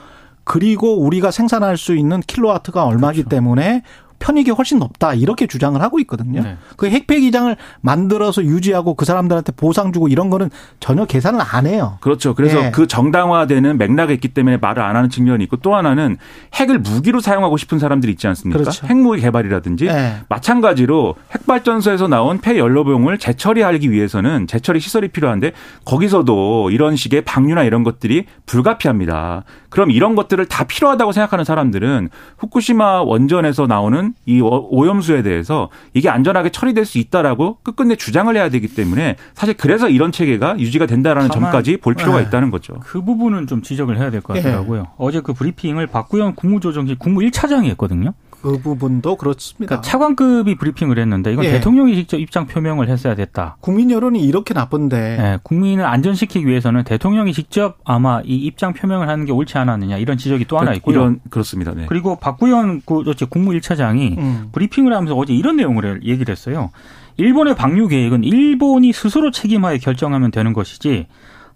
그리고 0.50 0.98
우리가 0.98 1.30
생산할 1.30 1.76
수 1.76 1.94
있는 1.94 2.18
킬로와트가 2.22 2.84
얼마기 2.84 3.18
그렇죠. 3.18 3.28
때문에 3.28 3.84
편익이 4.20 4.52
훨씬 4.52 4.78
높다 4.78 5.14
이렇게 5.14 5.48
주장을 5.48 5.80
하고 5.82 5.98
있거든요. 6.00 6.42
네. 6.42 6.56
그 6.76 6.88
핵폐 6.88 7.18
기장을 7.18 7.54
만들어서 7.80 8.44
유지하고 8.44 8.94
그 8.94 9.04
사람들한테 9.04 9.52
보상 9.52 9.92
주고 9.92 10.06
이런 10.06 10.30
거는 10.30 10.50
전혀 10.78 11.06
계산을 11.06 11.40
안 11.42 11.66
해요. 11.66 11.98
그렇죠. 12.00 12.34
그래서 12.34 12.60
네. 12.60 12.70
그 12.70 12.86
정당화되는 12.86 13.78
맥락이 13.78 14.12
있기 14.14 14.28
때문에 14.28 14.58
말을 14.58 14.82
안 14.82 14.94
하는 14.94 15.08
측면이 15.10 15.42
있고 15.44 15.56
또 15.56 15.74
하나는 15.74 16.18
핵을 16.54 16.78
무기로 16.78 17.20
사용하고 17.20 17.56
싶은 17.56 17.78
사람들이 17.78 18.12
있지 18.12 18.28
않습니까? 18.28 18.60
그렇죠. 18.60 18.86
핵무기 18.86 19.22
개발이라든지 19.22 19.86
네. 19.86 20.16
마찬가지로 20.28 21.16
핵발전소에서 21.32 22.06
나온 22.06 22.40
폐연료병을 22.40 23.18
재처리하기 23.18 23.90
위해서는 23.90 24.46
재처리 24.46 24.80
시설이 24.80 25.08
필요한데 25.08 25.52
거기서도 25.86 26.70
이런 26.70 26.94
식의 26.94 27.22
방류나 27.22 27.64
이런 27.64 27.82
것들이 27.84 28.26
불가피합니다. 28.44 29.44
그럼 29.70 29.90
이런 29.90 30.14
것들을 30.14 30.44
다 30.46 30.64
필요하다고 30.64 31.12
생각하는 31.12 31.44
사람들은 31.44 32.10
후쿠시마 32.38 33.02
원전에서 33.02 33.66
나오는 33.66 34.09
이 34.26 34.40
오염수에 34.40 35.22
대해서 35.22 35.68
이게 35.94 36.08
안전하게 36.08 36.50
처리될 36.50 36.84
수 36.84 36.98
있다라고 36.98 37.58
끝끝내 37.62 37.96
주장을 37.96 38.34
해야 38.34 38.48
되기 38.48 38.68
때문에 38.68 39.16
사실 39.34 39.54
그래서 39.56 39.88
이런 39.88 40.12
체계가 40.12 40.58
유지가 40.58 40.86
된다라는 40.86 41.30
점까지 41.30 41.78
볼 41.78 41.94
필요가 41.94 42.18
네. 42.20 42.24
있다는 42.24 42.50
거죠. 42.50 42.74
그 42.80 43.02
부분은 43.02 43.46
좀 43.46 43.62
지적을 43.62 43.98
해야 43.98 44.10
될 44.10 44.20
것 44.20 44.34
같더라고요. 44.34 44.82
네. 44.82 44.88
어제 44.98 45.20
그 45.20 45.32
브리핑을 45.32 45.86
박구영 45.86 46.34
국무조정실 46.34 46.96
국무 46.98 47.20
1차장이 47.20 47.66
했거든요. 47.70 48.12
그 48.42 48.58
부분도 48.58 49.16
그렇습니다. 49.16 49.66
그러니까 49.66 49.80
차관급이 49.82 50.56
브리핑을 50.56 50.98
했는데 50.98 51.32
이건 51.32 51.44
예. 51.44 51.52
대통령이 51.52 51.94
직접 51.94 52.18
입장 52.18 52.46
표명을 52.46 52.88
했어야 52.88 53.14
됐다. 53.14 53.56
국민 53.60 53.90
여론이 53.90 54.20
이렇게 54.20 54.54
나쁜데. 54.54 55.16
네, 55.16 55.38
국민을 55.42 55.84
안전시키기 55.84 56.46
위해서는 56.46 56.84
대통령이 56.84 57.32
직접 57.32 57.78
아마 57.84 58.20
이 58.24 58.36
입장 58.36 58.72
표명을 58.72 59.08
하는 59.08 59.24
게 59.26 59.32
옳지 59.32 59.58
않았느냐 59.58 59.98
이런 59.98 60.16
지적이 60.16 60.46
또 60.46 60.58
하나 60.58 60.72
있고요. 60.74 60.94
이런 60.94 61.20
그렇습니다. 61.30 61.72
네. 61.74 61.86
그리고 61.88 62.16
박구현 62.16 62.82
그 62.86 63.04
국무 63.28 63.50
1차장이 63.52 64.18
음. 64.18 64.48
브리핑을 64.52 64.92
하면서 64.92 65.14
어제 65.14 65.34
이런 65.34 65.56
내용을 65.56 66.04
얘기를 66.04 66.32
했어요. 66.32 66.70
일본의 67.16 67.54
방류 67.54 67.88
계획은 67.88 68.24
일본이 68.24 68.92
스스로 68.92 69.30
책임하에 69.30 69.78
결정하면 69.78 70.30
되는 70.30 70.52
것이지 70.52 71.06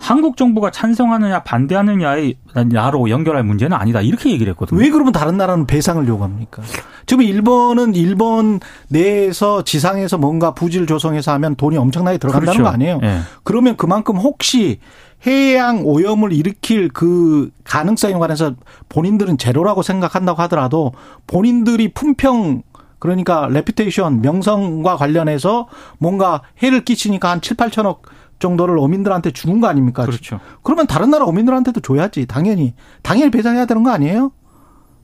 한국 0.05 0.37
정부가 0.37 0.71
찬성하느냐 0.71 1.45
반대하느냐의 1.45 2.37
나로 2.67 3.09
연결할 3.09 3.43
문제는 3.43 3.75
아니다 3.75 4.03
이렇게 4.03 4.31
얘기를 4.33 4.51
했거든요. 4.53 4.79
왜 4.79 4.91
그러면 4.91 5.15
다른 5.15 5.39
나라는 5.39 5.67
배상을 5.67 6.07
요구합니까? 6.07 6.63
지금 7.07 7.25
일본은 7.25 7.95
일본 7.95 8.61
내에서 8.89 9.65
지상에서 9.65 10.19
뭔가 10.19 10.53
부지를 10.53 10.87
조성해서 10.87 11.33
하면 11.33 11.55
돈이 11.55 11.79
엄청나게 11.79 12.19
들어간다는 12.19 12.53
그렇죠. 12.53 12.65
거 12.65 12.69
아니에요? 12.69 12.99
네. 12.99 13.21
그러면 13.45 13.79
그만큼 13.79 14.17
혹시 14.17 14.79
해양 15.27 15.87
오염을 15.87 16.35
일으킬 16.35 16.91
그 16.91 17.51
가능성에 17.65 18.13
관해서 18.13 18.53
본인들은 18.91 19.39
제로라고 19.39 19.81
생각한다고 19.81 20.43
하더라도 20.43 20.93
본인들이 21.27 21.95
품평 21.95 22.63
그러니까 22.99 23.49
레피테이션 23.51 24.21
명성과 24.21 24.97
관련해서 24.97 25.69
뭔가 25.99 26.43
해를 26.63 26.85
끼치니까 26.85 27.31
한 27.31 27.41
7, 27.41 27.57
8천억 27.57 28.01
정도를 28.39 28.79
어민들한테 28.79 29.31
주는 29.31 29.61
거 29.61 29.67
아닙니까? 29.67 30.05
그렇죠. 30.05 30.41
그러면 30.63 30.87
다른 30.87 31.11
나라 31.11 31.25
어민들한테도 31.25 31.81
줘야지. 31.81 32.27
당연히. 32.27 32.75
당연히 33.03 33.31
배상해야 33.31 33.67
되는 33.67 33.83
거 33.83 33.91
아니에요? 33.91 34.33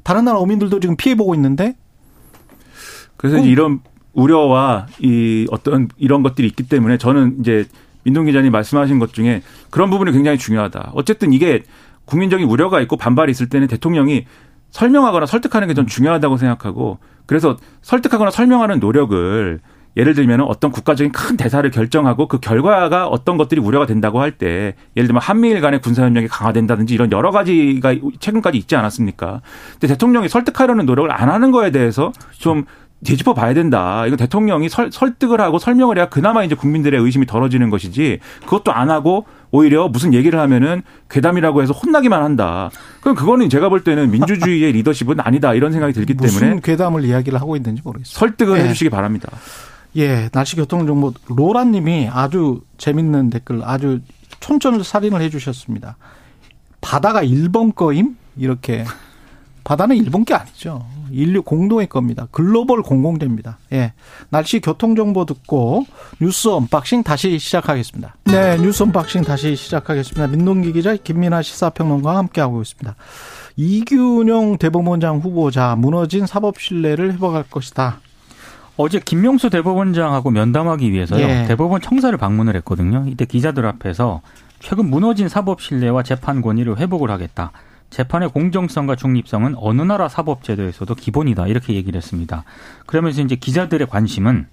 다른 0.03 0.25
나라 0.25 0.39
어민들도 0.39 0.81
지금 0.81 0.97
피해 0.97 1.15
보고 1.15 1.35
있는데. 1.35 1.77
그래서 3.17 3.37
그 3.37 3.47
이런 3.47 3.81
우려와 4.13 4.87
이 5.01 5.47
어떤 5.51 5.89
이런 5.97 6.23
것들이 6.23 6.47
있기 6.49 6.65
때문에 6.69 6.99
저는 6.99 7.37
이제 7.41 7.67
민동 8.03 8.27
기자님 8.27 8.51
말씀하신 8.51 8.99
것 8.99 9.13
중에 9.13 9.43
그런 9.71 9.91
부분이 9.91 10.13
굉장히 10.13 10.39
중요하다. 10.39 10.93
어쨌든 10.95 11.33
이게 11.33 11.63
국민적인 12.07 12.49
우려가 12.49 12.81
있고 12.81 12.97
반발이 12.97 13.31
있을 13.31 13.49
때는 13.49 13.69
대통령이 13.69 14.27
설명하거나 14.71 15.27
설득하는 15.27 15.69
게좀 15.69 15.87
중요하다고 15.87 16.37
생각하고 16.37 16.99
그래서 17.27 17.57
설득하거나 17.83 18.31
설명하는 18.31 18.81
노력을 18.81 19.61
예를 19.97 20.15
들면 20.15 20.43
어떤 20.43 20.71
국가적인 20.71 21.13
큰 21.13 21.37
대사를 21.37 21.69
결정하고 21.71 22.29
그 22.29 22.39
결과가 22.41 23.09
어떤 23.09 23.37
것들이 23.37 23.61
우려가 23.61 23.87
된다고 23.87 24.21
할 24.21 24.31
때 24.31 24.75
예를 24.97 25.09
들면 25.09 25.21
한미일 25.21 25.61
간의 25.61 25.81
군사협력이 25.81 26.29
강화된다든지 26.29 26.95
이런 26.95 27.11
여러 27.13 27.31
가지가 27.31 27.95
최근까지 28.21 28.57
있지 28.59 28.77
않았습니까? 28.77 29.43
근데 29.73 29.89
대통령이 29.89 30.29
설득하려는 30.29 30.87
노력을 30.87 31.11
안 31.11 31.29
하는 31.29 31.51
거에 31.51 31.71
대해서 31.73 32.13
좀 32.39 32.65
뒤집어 33.03 33.33
봐야 33.35 33.55
된다. 33.55 34.07
이거 34.07 34.17
대통령이 34.17 34.69
설, 34.69 34.93
설득을 34.93 35.41
하고 35.41 35.59
설명을 35.59 35.97
해야 35.97 36.09
그나마 36.09 36.45
이제 36.45 36.55
국민들의 36.55 37.01
의심이 37.01 37.27
덜어지는 37.27 37.71
것이지 37.71 38.21
그것도 38.45 38.73
안 38.73 38.91
하고 38.91 39.25
오히려 39.51 39.89
무슨 39.89 40.13
얘기를 40.15 40.39
하면은 40.39 40.83
괴담이라고 41.09 41.63
해서 41.63 41.73
혼나기만 41.73 42.23
한다. 42.23 42.71
그럼 43.01 43.17
그거는 43.17 43.49
제가 43.49 43.69
볼 43.69 43.83
때는 43.85 44.11
민주주의의 44.11 44.73
리더십은 44.73 45.19
아니다 45.21 45.55
이런 45.55 45.73
생각이 45.73 45.93
들기 45.93 46.15
때문에 46.15 46.33
무슨 46.33 46.61
괴담을 46.61 47.05
이야기를 47.05 47.41
하고 47.41 47.57
있는지 47.57 47.81
모르겠어요. 47.83 48.19
설득을 48.19 48.59
네. 48.59 48.65
해주시기 48.65 48.91
바랍니다. 48.91 49.29
예, 49.97 50.29
날씨 50.31 50.57
교통 50.57 50.87
정보 50.87 51.13
로라님이 51.27 52.09
아주 52.13 52.63
재밌는 52.79 53.31
댓글 53.31 53.63
아주 53.65 54.01
촌철 54.41 54.83
살인을 54.85 55.21
해주셨습니다. 55.23 55.97
바다가 56.81 57.23
일본 57.23 57.75
거임 57.75 58.17
이렇게 58.37 58.85
바다는 59.65 59.97
일본 59.97 60.25
게 60.25 60.35
아니죠. 60.35 60.87
인류 61.11 61.43
공동의 61.43 61.89
겁니다. 61.89 62.27
글로벌 62.31 62.83
공공재입니다. 62.83 63.59
예. 63.73 63.93
날씨 64.31 64.61
교통 64.61 64.95
정보 64.95 65.25
듣고 65.25 65.85
뉴스 66.21 66.49
언박싱 66.49 67.03
다시 67.03 67.39
시작하겠습니다. 67.39 68.17
네, 68.25 68.57
뉴스 68.59 68.83
언박싱 68.85 69.23
다시 69.23 69.57
시작하겠습니다. 69.57 70.29
민동기 70.29 70.73
기자 70.73 70.97
김민하 70.97 71.43
시사평론가와 71.43 72.17
함께하고 72.19 72.63
있습니다. 72.63 72.95
이균용 73.57 74.59
대법원장 74.59 75.19
후보자 75.19 75.77
무너진 75.77 76.27
사법 76.27 76.61
신뢰를 76.61 77.13
회복할 77.15 77.45
것이다. 77.51 78.01
어제 78.81 78.99
김명수 78.99 79.51
대법원장하고 79.51 80.31
면담하기 80.31 80.91
위해서요. 80.91 81.21
예. 81.21 81.45
대법원 81.47 81.83
청사를 81.83 82.17
방문을 82.17 82.57
했거든요. 82.57 83.05
이때 83.09 83.27
기자들 83.27 83.67
앞에서 83.67 84.23
최근 84.59 84.89
무너진 84.89 85.29
사법 85.29 85.61
신뢰와 85.61 86.03
재판 86.03 86.41
권위를 86.41 86.79
회복을 86.79 87.11
하겠다. 87.11 87.53
재판의 87.91 88.31
공정성과 88.31 88.97
중립성은 88.97 89.57
어느 89.59 89.83
나라 89.83 90.09
사법 90.09 90.43
제도에서도 90.45 90.95
기본이다. 90.95 91.47
이렇게 91.49 91.75
얘기를 91.75 91.99
했습니다. 91.99 92.45
그러면서 92.87 93.21
이제 93.21 93.37
기자들의 93.37 93.87
관심은 93.87 94.47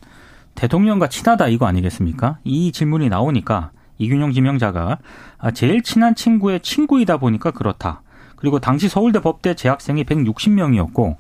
대통령과 0.56 1.08
친하다 1.08 1.48
이거 1.48 1.66
아니겠습니까? 1.66 2.40
이 2.44 2.74
질문이 2.74 3.08
나오니까 3.08 3.72
이균용 3.98 4.34
지명자가 4.34 4.98
아, 5.38 5.52
제일 5.52 5.84
친한 5.84 6.16
친구의 6.16 6.60
친구이다 6.60 7.16
보니까 7.16 7.52
그렇다. 7.52 8.02
그리고 8.36 8.60
당시 8.60 8.90
서울대 8.90 9.22
법대 9.22 9.54
재학생이 9.54 10.04
160명이었고 10.04 11.16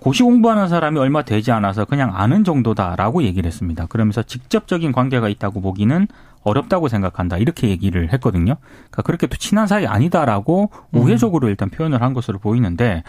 고시 0.00 0.22
공부하는 0.22 0.68
사람이 0.68 0.98
얼마 0.98 1.22
되지 1.22 1.50
않아서 1.52 1.84
그냥 1.84 2.12
아는 2.14 2.44
정도다라고 2.44 3.22
얘기를 3.22 3.46
했습니다. 3.46 3.86
그러면서 3.86 4.22
직접적인 4.22 4.92
관계가 4.92 5.28
있다고 5.28 5.60
보기는 5.60 6.06
어렵다고 6.42 6.88
생각한다. 6.88 7.36
이렇게 7.38 7.68
얘기를 7.68 8.12
했거든요. 8.12 8.56
그러니까 8.60 9.02
그렇게 9.02 9.26
또 9.26 9.36
친한 9.36 9.66
사이 9.66 9.86
아니다라고 9.86 10.70
음. 10.94 10.98
우회적으로 10.98 11.48
일단 11.48 11.68
표현을 11.68 12.02
한 12.02 12.14
것으로 12.14 12.38
보이는데 12.38 13.02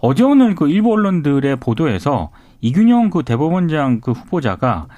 어제 0.00 0.22
오늘 0.22 0.54
그 0.54 0.68
일부 0.68 0.92
언론들의 0.92 1.56
보도에서 1.56 2.30
이균영 2.60 3.10
그 3.10 3.22
대법원장 3.22 4.00
그 4.00 4.12
후보자가 4.12 4.88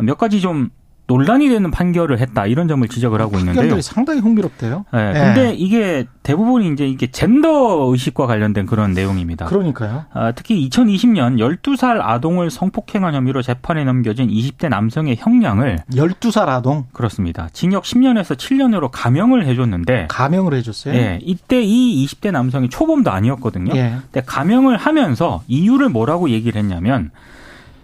몇 0.00 0.18
가지 0.18 0.40
좀 0.40 0.70
논란이 1.12 1.50
되는 1.50 1.70
판결을 1.70 2.18
했다 2.20 2.46
이런 2.46 2.68
점을 2.68 2.86
지적을 2.88 3.20
하고 3.20 3.38
있는데요. 3.38 3.62
판결이 3.62 3.82
상당히 3.82 4.20
흥미롭대요. 4.20 4.86
네, 4.92 5.12
근데 5.12 5.44
네. 5.44 5.54
이게 5.54 6.06
대부분이 6.22 6.72
이제 6.72 6.86
이게 6.86 7.10
젠더 7.10 7.90
의식과 7.90 8.26
관련된 8.26 8.64
그런 8.64 8.92
내용입니다. 8.92 9.46
그러니까요. 9.46 10.06
아, 10.12 10.32
특히 10.32 10.68
2020년 10.68 11.36
12살 11.38 12.00
아동을 12.00 12.50
성폭행한 12.50 13.14
혐의로 13.14 13.42
재판에 13.42 13.84
넘겨진 13.84 14.28
20대 14.28 14.68
남성의 14.68 15.16
형량을 15.18 15.80
12살 15.92 16.48
아동 16.48 16.86
그렇습니다. 16.92 17.48
징역 17.52 17.84
10년에서 17.84 18.36
7년으로 18.36 18.88
감형을 18.90 19.46
해줬는데 19.46 20.06
감형을 20.08 20.54
해줬어요. 20.54 20.94
네, 20.94 21.18
이때 21.22 21.62
이 21.62 22.06
20대 22.06 22.30
남성이 22.30 22.70
초범도 22.70 23.10
아니었거든요. 23.10 23.74
예. 23.76 23.96
근데 24.10 24.22
감형을 24.24 24.78
하면서 24.78 25.42
이유를 25.46 25.90
뭐라고 25.90 26.30
얘기를 26.30 26.58
했냐면 26.58 27.10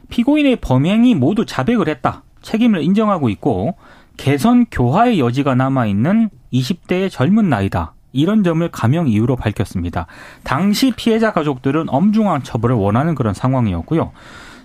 피고인의 0.09 0.57
범행이 0.57 1.15
모두 1.15 1.45
자백을 1.45 1.89
했다. 1.89 2.23
책임을 2.43 2.83
인정하고 2.83 3.29
있고 3.31 3.77
개선 4.17 4.67
교화의 4.71 5.21
여지가 5.21 5.55
남아 5.55 5.87
있는 5.87 6.31
20대의 6.53 7.11
젊은 7.11 7.49
나이다. 7.49 7.95
이런 8.13 8.43
점을 8.43 8.67
감형 8.71 9.07
이유로 9.09 9.37
밝혔습니다. 9.37 10.07
당시 10.43 10.93
피해자 10.93 11.33
가족들은 11.33 11.89
엄중한 11.89 12.43
처벌을 12.43 12.75
원하는 12.75 13.15
그런 13.15 13.35
상황이었고요. 13.35 14.13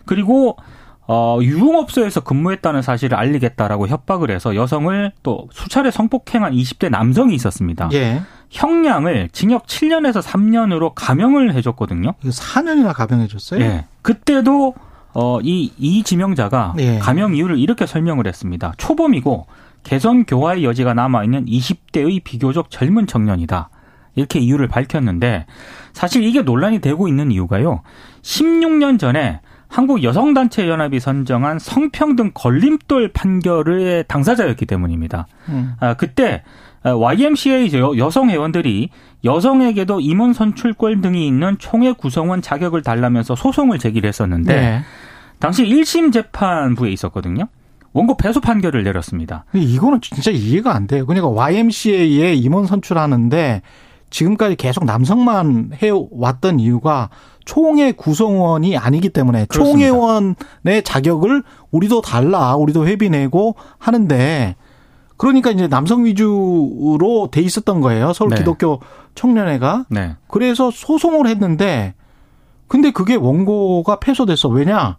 그리고 0.05 0.57
어, 1.05 1.37
유흥업소에서 1.41 2.21
근무했다는 2.21 2.81
사실을 2.81 3.17
알리겠다라고 3.17 3.87
협박을 3.87 4.31
해서 4.31 4.55
여성을 4.55 5.11
또 5.21 5.49
수차례 5.51 5.91
성폭행한 5.91 6.53
20대 6.53 6.89
남성이 6.89 7.35
있었습니다. 7.35 7.89
예. 7.93 8.21
형량을 8.49 9.29
징역 9.33 9.65
7년에서 9.65 10.21
3년으로 10.21 10.93
감형을 10.95 11.53
해줬거든요. 11.55 12.13
이거 12.21 12.29
4년이나 12.29 12.93
감형해줬어요? 12.93 13.61
예. 13.61 13.85
그때도 14.01 14.75
어, 15.13 15.39
이, 15.41 15.71
이 15.77 16.03
지명자가 16.03 16.75
예. 16.79 16.99
감형 16.99 17.35
이유를 17.35 17.59
이렇게 17.59 17.85
설명을 17.85 18.27
했습니다. 18.27 18.73
초범이고 18.77 19.45
개선 19.83 20.25
교화의 20.25 20.63
여지가 20.63 20.93
남아있는 20.93 21.45
20대의 21.45 22.23
비교적 22.23 22.71
젊은 22.71 23.05
청년이다. 23.05 23.69
이렇게 24.15 24.39
이유를 24.39 24.67
밝혔는데 24.67 25.45
사실 25.91 26.23
이게 26.23 26.41
논란이 26.41 26.79
되고 26.79 27.07
있는 27.07 27.31
이유가요. 27.31 27.81
16년 28.21 28.99
전에 28.99 29.41
한국 29.73 30.03
여성단체 30.03 30.69
연합이 30.69 30.99
선정한 30.99 31.57
성평등 31.57 32.29
걸림돌 32.35 33.11
판결의 33.11 34.03
당사자였기 34.07 34.67
때문입니다. 34.67 35.25
음. 35.49 35.73
아, 35.79 35.95
그때 35.95 36.43
YMCA 36.83 37.71
여성 37.97 38.29
회원들이 38.29 38.89
여성에게도 39.23 39.99
임원 39.99 40.33
선출권 40.33 41.01
등이 41.01 41.25
있는 41.25 41.57
총회 41.57 41.91
구성원 41.91 42.43
자격을 42.43 42.83
달라면서 42.83 43.35
소송을 43.35 43.79
제기를 43.79 44.07
했었는데 44.07 44.55
네. 44.55 44.81
당시 45.39 45.65
1심 45.65 46.13
재판부에 46.13 46.91
있었거든요. 46.91 47.47
원고 47.93 48.15
패소 48.15 48.41
판결을 48.41 48.83
내렸습니다. 48.83 49.45
이거는 49.53 50.01
진짜 50.01 50.29
이해가 50.29 50.75
안 50.75 50.85
돼요. 50.85 51.07
그러니까 51.07 51.29
YMCA에 51.29 52.35
임원 52.35 52.67
선출하는데 52.67 53.63
지금까지 54.13 54.55
계속 54.55 54.85
남성만 54.85 55.71
해왔던 55.73 56.59
이유가 56.59 57.09
총회 57.45 57.91
구성원이 57.91 58.77
아니기 58.77 59.09
때문에 59.09 59.45
그렇습니다. 59.45 59.89
총회원의 59.89 60.83
자격을 60.83 61.43
우리도 61.71 62.01
달라, 62.01 62.55
우리도 62.55 62.87
회비 62.87 63.09
내고 63.09 63.55
하는데 63.79 64.55
그러니까 65.17 65.49
이제 65.51 65.67
남성 65.67 66.05
위주로 66.05 67.27
돼 67.31 67.41
있었던 67.41 67.81
거예요. 67.81 68.13
서울 68.13 68.29
네. 68.29 68.37
기독교 68.37 68.79
청년회가. 69.15 69.85
네. 69.89 70.15
그래서 70.27 70.69
소송을 70.71 71.27
했는데 71.27 71.95
근데 72.67 72.91
그게 72.91 73.15
원고가 73.15 73.99
패소됐어. 73.99 74.49
왜냐? 74.49 74.97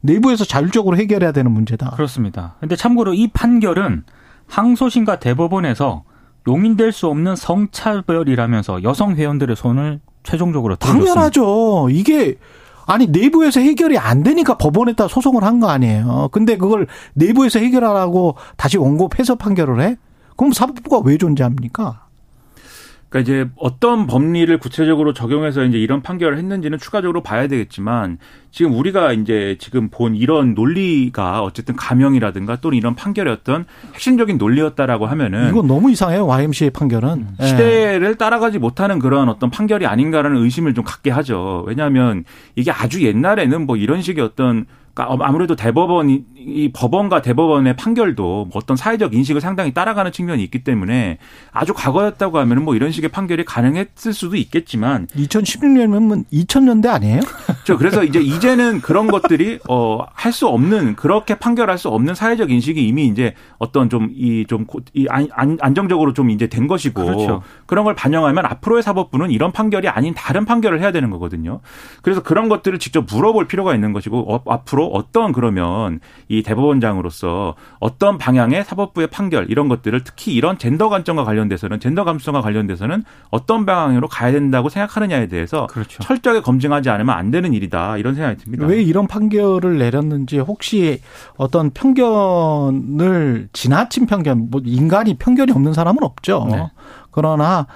내부에서 0.00 0.44
자율적으로 0.44 0.96
해결해야 0.96 1.32
되는 1.32 1.50
문제다. 1.52 1.90
그렇습니다. 1.90 2.56
근데 2.60 2.74
참고로 2.74 3.14
이 3.14 3.28
판결은 3.28 4.04
항소심과 4.48 5.20
대법원에서 5.20 6.04
용인될 6.46 6.92
수 6.92 7.08
없는 7.08 7.36
성차별이라면서 7.36 8.82
여성 8.82 9.14
회원들의 9.16 9.56
손을 9.56 10.00
최종적으로 10.22 10.76
들어줬습니다. 10.76 11.12
당연하죠. 11.14 11.88
이게 11.90 12.36
아니 12.86 13.06
내부에서 13.06 13.60
해결이 13.60 13.98
안 13.98 14.22
되니까 14.22 14.56
법원에다 14.58 15.08
소송을 15.08 15.42
한 15.42 15.60
거 15.60 15.68
아니에요. 15.68 16.28
근데 16.32 16.56
그걸 16.56 16.86
내부에서 17.14 17.58
해결하라고 17.58 18.36
다시 18.56 18.78
원고 18.78 19.08
패소 19.08 19.36
판결을 19.36 19.80
해? 19.82 19.96
그럼 20.36 20.52
사법부가 20.52 21.00
왜 21.04 21.16
존재합니까? 21.16 22.05
그러니까 23.08 23.20
이제 23.20 23.48
어떤 23.56 24.06
법리를 24.06 24.56
구체적으로 24.58 25.12
적용해서 25.12 25.64
이제 25.64 25.78
이런 25.78 26.02
판결을 26.02 26.38
했는지는 26.38 26.78
추가적으로 26.78 27.22
봐야 27.22 27.46
되겠지만 27.46 28.18
지금 28.50 28.72
우리가 28.72 29.12
이제 29.12 29.56
지금 29.60 29.88
본 29.90 30.16
이런 30.16 30.54
논리가 30.54 31.42
어쨌든 31.42 31.76
감형이라든가 31.76 32.56
또는 32.56 32.76
이런 32.76 32.94
판결의 32.94 33.32
어떤 33.32 33.64
핵심적인 33.94 34.38
논리였다라고 34.38 35.06
하면은 35.06 35.50
이건 35.50 35.66
너무 35.66 35.90
이상해요 35.90 36.26
YMCA 36.26 36.70
판결은 36.70 37.26
음. 37.38 37.46
시대를 37.46 38.16
따라가지 38.16 38.58
못하는 38.58 38.98
그런 38.98 39.28
어떤 39.28 39.50
판결이 39.50 39.86
아닌가라는 39.86 40.42
의심을 40.42 40.74
좀 40.74 40.84
갖게 40.84 41.10
하죠. 41.10 41.64
왜냐하면 41.66 42.24
이게 42.56 42.70
아주 42.72 43.04
옛날에는 43.04 43.66
뭐 43.66 43.76
이런 43.76 44.02
식의 44.02 44.24
어떤 44.24 44.66
그러니까 44.96 45.26
아무래도 45.26 45.54
대법원이 45.56 46.24
이 46.38 46.70
법원과 46.72 47.20
대법원의 47.20 47.76
판결도 47.76 48.22
뭐 48.46 48.50
어떤 48.54 48.76
사회적 48.78 49.14
인식을 49.14 49.40
상당히 49.42 49.74
따라가는 49.74 50.10
측면이 50.10 50.42
있기 50.44 50.64
때문에 50.64 51.18
아주 51.52 51.74
과거였다고 51.74 52.38
하면은 52.38 52.64
뭐 52.64 52.74
이런 52.74 52.90
식의 52.92 53.10
판결이 53.10 53.44
가능했을 53.44 54.14
수도 54.14 54.36
있겠지만 54.36 55.06
2016년이면 55.08 56.24
2000년대 56.32 56.86
아니에요? 56.88 57.20
저 57.64 57.76
그래서 57.76 58.04
이제 58.04 58.20
이제는 58.20 58.80
그런 58.80 59.06
것들이 59.08 59.58
어 59.68 59.98
할 60.14 60.32
수 60.32 60.48
없는 60.48 60.96
그렇게 60.96 61.34
판결할 61.36 61.78
수 61.78 61.88
없는 61.88 62.14
사회적 62.14 62.50
인식이 62.50 62.86
이미 62.86 63.06
이제 63.06 63.34
어떤 63.58 63.88
좀 63.88 64.10
이 64.16 64.44
좀 64.48 64.66
이 64.94 65.06
안정적으로 65.08 66.12
좀 66.12 66.30
이제 66.30 66.46
된 66.48 66.66
것이고 66.66 67.04
그렇죠. 67.04 67.42
그런 67.66 67.84
걸 67.84 67.94
반영하면 67.94 68.44
앞으로의 68.46 68.82
사법부는 68.82 69.30
이런 69.30 69.52
판결이 69.52 69.88
아닌 69.88 70.14
다른 70.14 70.44
판결을 70.44 70.80
해야 70.80 70.90
되는 70.92 71.10
거거든요. 71.10 71.60
그래서 72.02 72.22
그런 72.22 72.48
것들을 72.48 72.78
직접 72.78 73.06
물어볼 73.10 73.46
필요가 73.46 73.74
있는 73.74 73.92
것이고 73.92 74.34
어, 74.34 74.42
앞으로 74.46 74.85
어떤 74.92 75.32
그러면 75.32 76.00
이 76.28 76.42
대법원장으로서 76.42 77.54
어떤 77.78 78.18
방향의 78.18 78.64
사법부의 78.64 79.08
판결 79.08 79.46
이런 79.50 79.68
것들을 79.68 80.02
특히 80.04 80.34
이런 80.34 80.58
젠더 80.58 80.88
관점과 80.88 81.24
관련돼서는 81.24 81.80
젠더 81.80 82.04
감수성과 82.04 82.40
관련돼서는 82.40 83.04
어떤 83.30 83.66
방향으로 83.66 84.08
가야 84.08 84.32
된다고 84.32 84.68
생각하느냐에 84.68 85.28
대해서 85.28 85.66
그렇죠. 85.66 86.02
철저하게 86.02 86.40
검증하지 86.40 86.90
않으면 86.90 87.14
안 87.14 87.30
되는 87.30 87.52
일이다 87.52 87.96
이런 87.98 88.14
생각이 88.14 88.36
듭니다. 88.38 88.66
왜 88.66 88.82
이런 88.82 89.06
판결을 89.06 89.78
내렸는지 89.78 90.38
혹시 90.38 91.00
어떤 91.36 91.70
편견을 91.70 93.48
지나친 93.52 94.06
편견 94.06 94.48
뭐 94.50 94.60
인간이 94.64 95.14
편견이 95.14 95.52
없는 95.52 95.72
사람은 95.72 96.02
없죠. 96.02 96.46
네. 96.50 96.66
그러나 97.16 97.66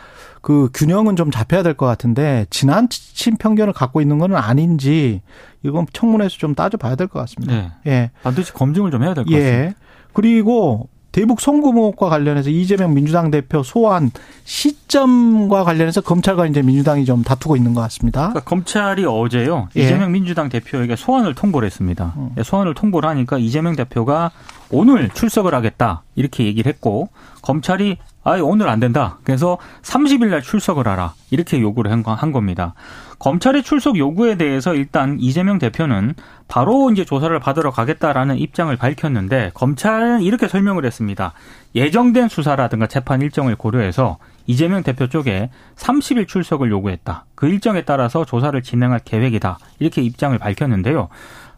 그 0.42 0.68
균형은 0.74 1.16
좀 1.16 1.31
잡혀야 1.31 1.62
될 1.62 1.74
것 1.74 1.87
같은데 1.87 2.46
지나친 2.50 3.37
편견을 3.38 3.72
갖고 3.72 4.00
있는 4.00 4.18
건 4.18 4.35
아닌지 4.37 5.22
이건 5.62 5.87
청문회에서 5.92 6.37
좀 6.38 6.55
따져봐야 6.55 6.94
될 6.94 7.09
것 7.09 7.18
같습니다. 7.20 7.55
네. 7.55 7.72
예. 7.87 8.11
반드시 8.22 8.53
검증을 8.53 8.90
좀 8.90 9.03
해야 9.03 9.14
될것 9.14 9.33
예. 9.33 9.38
같습니다. 9.40 9.74
그리고 10.12 10.88
대북 11.12 11.40
송금혹과 11.40 12.09
관련해서 12.09 12.50
이재명 12.50 12.94
민주당 12.94 13.31
대표 13.33 13.62
소환 13.64 14.11
시점과 14.44 15.64
관련해서 15.64 16.00
검찰과 16.03 16.46
이제 16.46 16.62
민주당이 16.62 17.05
좀 17.05 17.22
다투고 17.24 17.57
있는 17.57 17.74
것 17.74 17.81
같습니다. 17.83 18.29
그러니까 18.29 18.40
검찰이 18.40 19.05
어제요 19.07 19.68
예. 19.76 19.83
이재명 19.83 20.12
민주당 20.12 20.48
대표에게 20.48 20.96
소환을 20.96 21.35
통보를 21.35 21.66
했습니다. 21.66 22.14
음. 22.16 22.31
소환을 22.42 22.74
통보를 22.74 23.09
하니까 23.09 23.38
이재명 23.38 23.74
대표가 23.74 24.31
오늘 24.70 25.09
출석을 25.11 25.53
하겠다 25.55 26.03
이렇게 26.14 26.44
얘기를 26.44 26.70
했고 26.72 27.09
검찰이 27.42 27.98
아, 28.23 28.33
오늘 28.43 28.69
안 28.69 28.81
된다. 28.81 29.19
그래서 29.25 29.59
30일 29.83 30.27
날 30.27 30.43
출석을 30.43 30.87
하라. 30.87 31.15
이렇게 31.31 31.61
요구를 31.61 31.91
한 31.91 32.33
겁니다. 32.33 32.75
검찰의 33.19 33.63
출석 33.63 33.99
요구에 33.99 34.37
대해서 34.37 34.75
일단 34.75 35.19
이재명 35.21 35.59
대표는 35.59 36.15
바로 36.49 36.91
이제 36.91 37.05
조사를 37.05 37.39
받으러 37.39 37.71
가겠다라는 37.71 38.39
입장을 38.39 38.75
밝혔는데 38.77 39.51
검찰은 39.55 40.23
이렇게 40.23 40.49
설명을 40.49 40.85
했습니다. 40.87 41.33
예정된 41.75 42.29
수사라든가 42.29 42.87
재판 42.87 43.21
일정을 43.21 43.57
고려해서 43.57 44.19
이재명 44.47 44.83
대표 44.83 45.07
쪽에 45.07 45.51
30일 45.77 46.29
출석을 46.29 46.71
요구했다. 46.71 47.27
그 47.35 47.47
일정에 47.47 47.83
따라서 47.83 48.25
조사를 48.25 48.61
진행할 48.63 49.01
계획이다. 49.05 49.59
이렇게 49.79 50.03
입장을 50.03 50.37
밝혔는데요. 50.39 51.09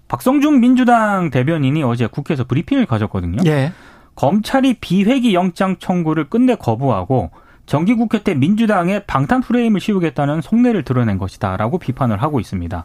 박성중 0.08 0.60
민주당 0.60 1.30
대변인이 1.30 1.82
어제 1.84 2.06
국회에서 2.06 2.44
브리핑을 2.44 2.86
가졌거든요. 2.86 3.38
예. 3.46 3.72
검찰이 4.14 4.74
비회기 4.74 5.34
영장 5.34 5.76
청구를 5.78 6.28
끝내 6.28 6.54
거부하고 6.54 7.30
정기국회 7.66 8.22
때 8.22 8.34
민주당의 8.34 9.04
방탄 9.06 9.40
프레임을 9.40 9.80
씌우겠다는 9.80 10.40
속내를 10.40 10.82
드러낸 10.82 11.16
것이다라고 11.16 11.78
비판을 11.78 12.20
하고 12.20 12.40
있습니다. 12.40 12.84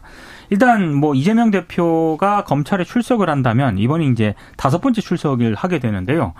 일단 0.50 0.94
뭐 0.94 1.14
이재명 1.14 1.50
대표가 1.50 2.44
검찰에 2.44 2.84
출석을 2.84 3.28
한다면 3.28 3.76
이번이 3.76 4.08
이제 4.08 4.34
다섯 4.56 4.80
번째 4.80 5.00
출석을 5.00 5.54
하게 5.54 5.78
되는데요. 5.80 6.32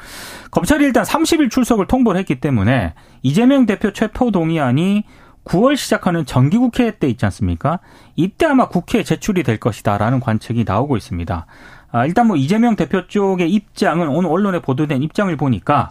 검찰이 0.50 0.84
일단 0.84 1.04
30일 1.04 1.50
출석을 1.50 1.86
통보를 1.86 2.18
했기 2.18 2.40
때문에 2.40 2.94
이재명 3.22 3.66
대표 3.66 3.92
체포 3.92 4.30
동의안이 4.30 5.04
9월 5.44 5.76
시작하는 5.76 6.26
정기국회 6.26 6.98
때 6.98 7.08
있지 7.08 7.24
않습니까? 7.24 7.80
이때 8.16 8.46
아마 8.46 8.68
국회에 8.68 9.02
제출이 9.02 9.42
될 9.42 9.58
것이다라는 9.58 10.20
관측이 10.20 10.64
나오고 10.66 10.96
있습니다. 10.96 11.46
아, 11.90 12.06
일단 12.06 12.26
뭐 12.26 12.36
이재명 12.36 12.76
대표 12.76 13.06
쪽의 13.06 13.50
입장은 13.50 14.08
오늘 14.08 14.30
언론에 14.30 14.60
보도된 14.60 15.02
입장을 15.02 15.34
보니까 15.36 15.90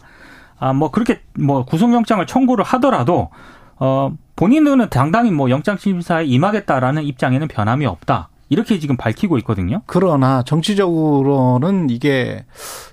아, 0.59 0.73
뭐 0.73 0.91
그렇게 0.91 1.21
뭐 1.37 1.65
구속영장을 1.65 2.25
청구를 2.25 2.63
하더라도 2.63 3.29
어, 3.77 4.11
본인은 4.35 4.89
당당히 4.89 5.31
뭐 5.31 5.49
영장심사에 5.49 6.25
임하겠다라는 6.25 7.03
입장에는 7.03 7.47
변함이 7.47 7.85
없다. 7.85 8.29
이렇게 8.49 8.79
지금 8.79 8.95
밝히고 8.95 9.37
있거든요. 9.39 9.81
그러나 9.85 10.41
정치적으로는 10.43 11.89
이게 11.89 12.45